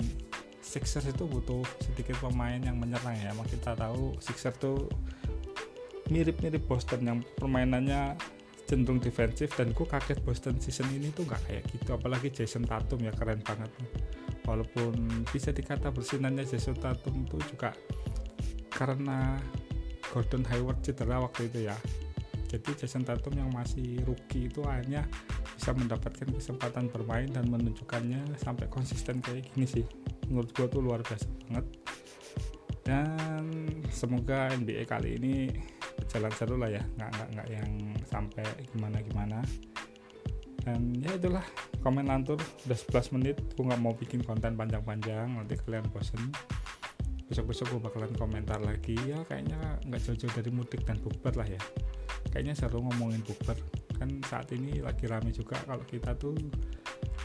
Sixers 0.64 1.12
itu 1.12 1.28
butuh 1.28 1.60
sedikit 1.84 2.16
pemain 2.24 2.56
yang 2.56 2.80
menyerang 2.80 3.12
ya. 3.20 3.36
Emang 3.36 3.44
kita 3.44 3.76
tahu 3.76 4.16
Sixers 4.16 4.56
tuh 4.56 4.88
mirip-mirip 6.08 6.64
Boston 6.64 7.04
yang 7.04 7.18
permainannya 7.36 8.16
cenderung 8.64 8.96
defensif 8.96 9.52
dan 9.60 9.76
gue 9.76 9.84
kaget 9.84 10.24
Boston 10.24 10.56
season 10.56 10.88
ini 10.88 11.12
tuh 11.12 11.28
gak 11.28 11.44
kayak 11.44 11.68
gitu. 11.68 12.00
Apalagi 12.00 12.32
Jason 12.32 12.64
Tatum 12.64 13.04
ya 13.04 13.12
keren 13.12 13.44
banget 13.44 13.68
walaupun 14.44 15.24
bisa 15.32 15.50
dikata 15.50 15.88
bersinarnya 15.88 16.44
Jason 16.44 16.76
Tatum 16.76 17.24
itu 17.24 17.36
juga 17.52 17.72
karena 18.72 19.40
Gordon 20.12 20.44
Hayward 20.46 20.84
cedera 20.84 21.22
waktu 21.22 21.48
itu 21.50 21.66
ya. 21.70 21.76
Jadi 22.54 22.70
Jason 22.78 23.02
Tatum 23.02 23.34
yang 23.34 23.50
masih 23.50 23.98
rookie 24.06 24.46
itu 24.46 24.62
akhirnya 24.62 25.10
bisa 25.58 25.74
mendapatkan 25.74 26.28
kesempatan 26.30 26.86
bermain 26.86 27.26
dan 27.26 27.50
menunjukkannya 27.50 28.38
sampai 28.38 28.70
konsisten 28.70 29.18
kayak 29.18 29.50
gini 29.50 29.66
sih. 29.66 29.84
Menurut 30.30 30.54
gue 30.54 30.66
tuh 30.70 30.82
luar 30.84 31.02
biasa 31.02 31.26
banget. 31.50 31.66
Dan 32.84 33.42
semoga 33.90 34.52
NBA 34.54 34.86
kali 34.86 35.18
ini 35.18 35.50
berjalan 35.98 36.32
seru 36.36 36.54
lah 36.54 36.70
ya. 36.70 36.82
Nggak 36.94 37.10
nggak 37.10 37.28
nggak 37.34 37.48
yang 37.50 37.70
sampai 38.06 38.46
gimana 38.70 39.02
gimana 39.02 39.38
dan 40.64 40.96
ya 40.96 41.12
itulah 41.12 41.44
komen 41.84 42.08
lantur 42.08 42.40
udah 42.40 42.78
11 43.04 43.20
menit 43.20 43.36
gue 43.52 43.64
nggak 43.68 43.80
mau 43.84 43.92
bikin 43.92 44.24
konten 44.24 44.56
panjang-panjang 44.56 45.28
nanti 45.36 45.60
kalian 45.60 45.84
bosen. 45.92 46.32
Besok-besok 47.28 47.76
gue 47.76 47.80
bakalan 47.84 48.12
komentar 48.16 48.60
lagi. 48.64 48.96
Ya 49.04 49.20
kayaknya 49.28 49.60
nggak 49.84 50.00
jauh-jauh 50.08 50.32
dari 50.32 50.50
mudik 50.50 50.88
dan 50.88 50.96
bukber 51.04 51.36
lah 51.36 51.44
ya. 51.44 51.60
Kayaknya 52.32 52.56
seru 52.56 52.80
ngomongin 52.80 53.20
bukber. 53.20 53.60
Kan 54.00 54.24
saat 54.24 54.48
ini 54.56 54.80
lagi 54.80 55.04
rame 55.04 55.36
juga 55.36 55.60
kalau 55.68 55.84
kita 55.84 56.16
tuh 56.16 56.32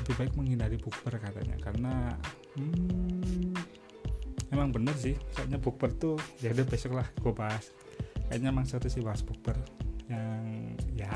lebih 0.04 0.16
baik 0.20 0.34
menghindari 0.36 0.76
bukber 0.76 1.16
katanya. 1.16 1.56
Karena 1.64 2.12
hmm, 2.60 3.56
emang 4.52 4.76
bener 4.76 4.96
sih 5.00 5.16
soalnya 5.32 5.64
bukber 5.64 5.96
tuh 5.96 6.20
ya 6.44 6.52
udah 6.52 6.68
besok 6.68 7.00
lah 7.00 7.08
gue 7.16 7.32
bahas. 7.32 7.72
Kayaknya 8.28 8.52
emang 8.52 8.68
seru 8.68 8.92
sih 8.92 9.00
bahas 9.00 9.24
bukber. 9.24 9.56
Yang 10.12 10.44
ya 10.92 11.12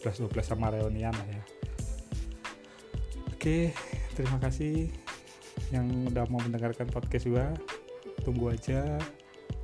11-12 0.00 0.40
sama 0.40 0.72
reunian 0.72 1.12
lah 1.12 1.28
ya 1.28 1.35
oke 3.46 3.70
terima 4.18 4.42
kasih 4.42 4.90
yang 5.70 5.86
udah 6.10 6.26
mau 6.34 6.42
mendengarkan 6.42 6.90
podcast 6.90 7.30
gue 7.30 7.46
tunggu 8.26 8.50
aja 8.50 8.98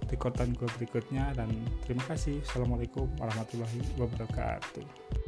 rekordan 0.07 0.55
gue 0.55 0.71
berikutnya 0.79 1.35
dan 1.35 1.51
terima 1.83 2.07
kasih. 2.07 2.39
Assalamualaikum 2.47 3.11
warahmatullahi 3.19 3.83
wabarakatuh 3.99 5.22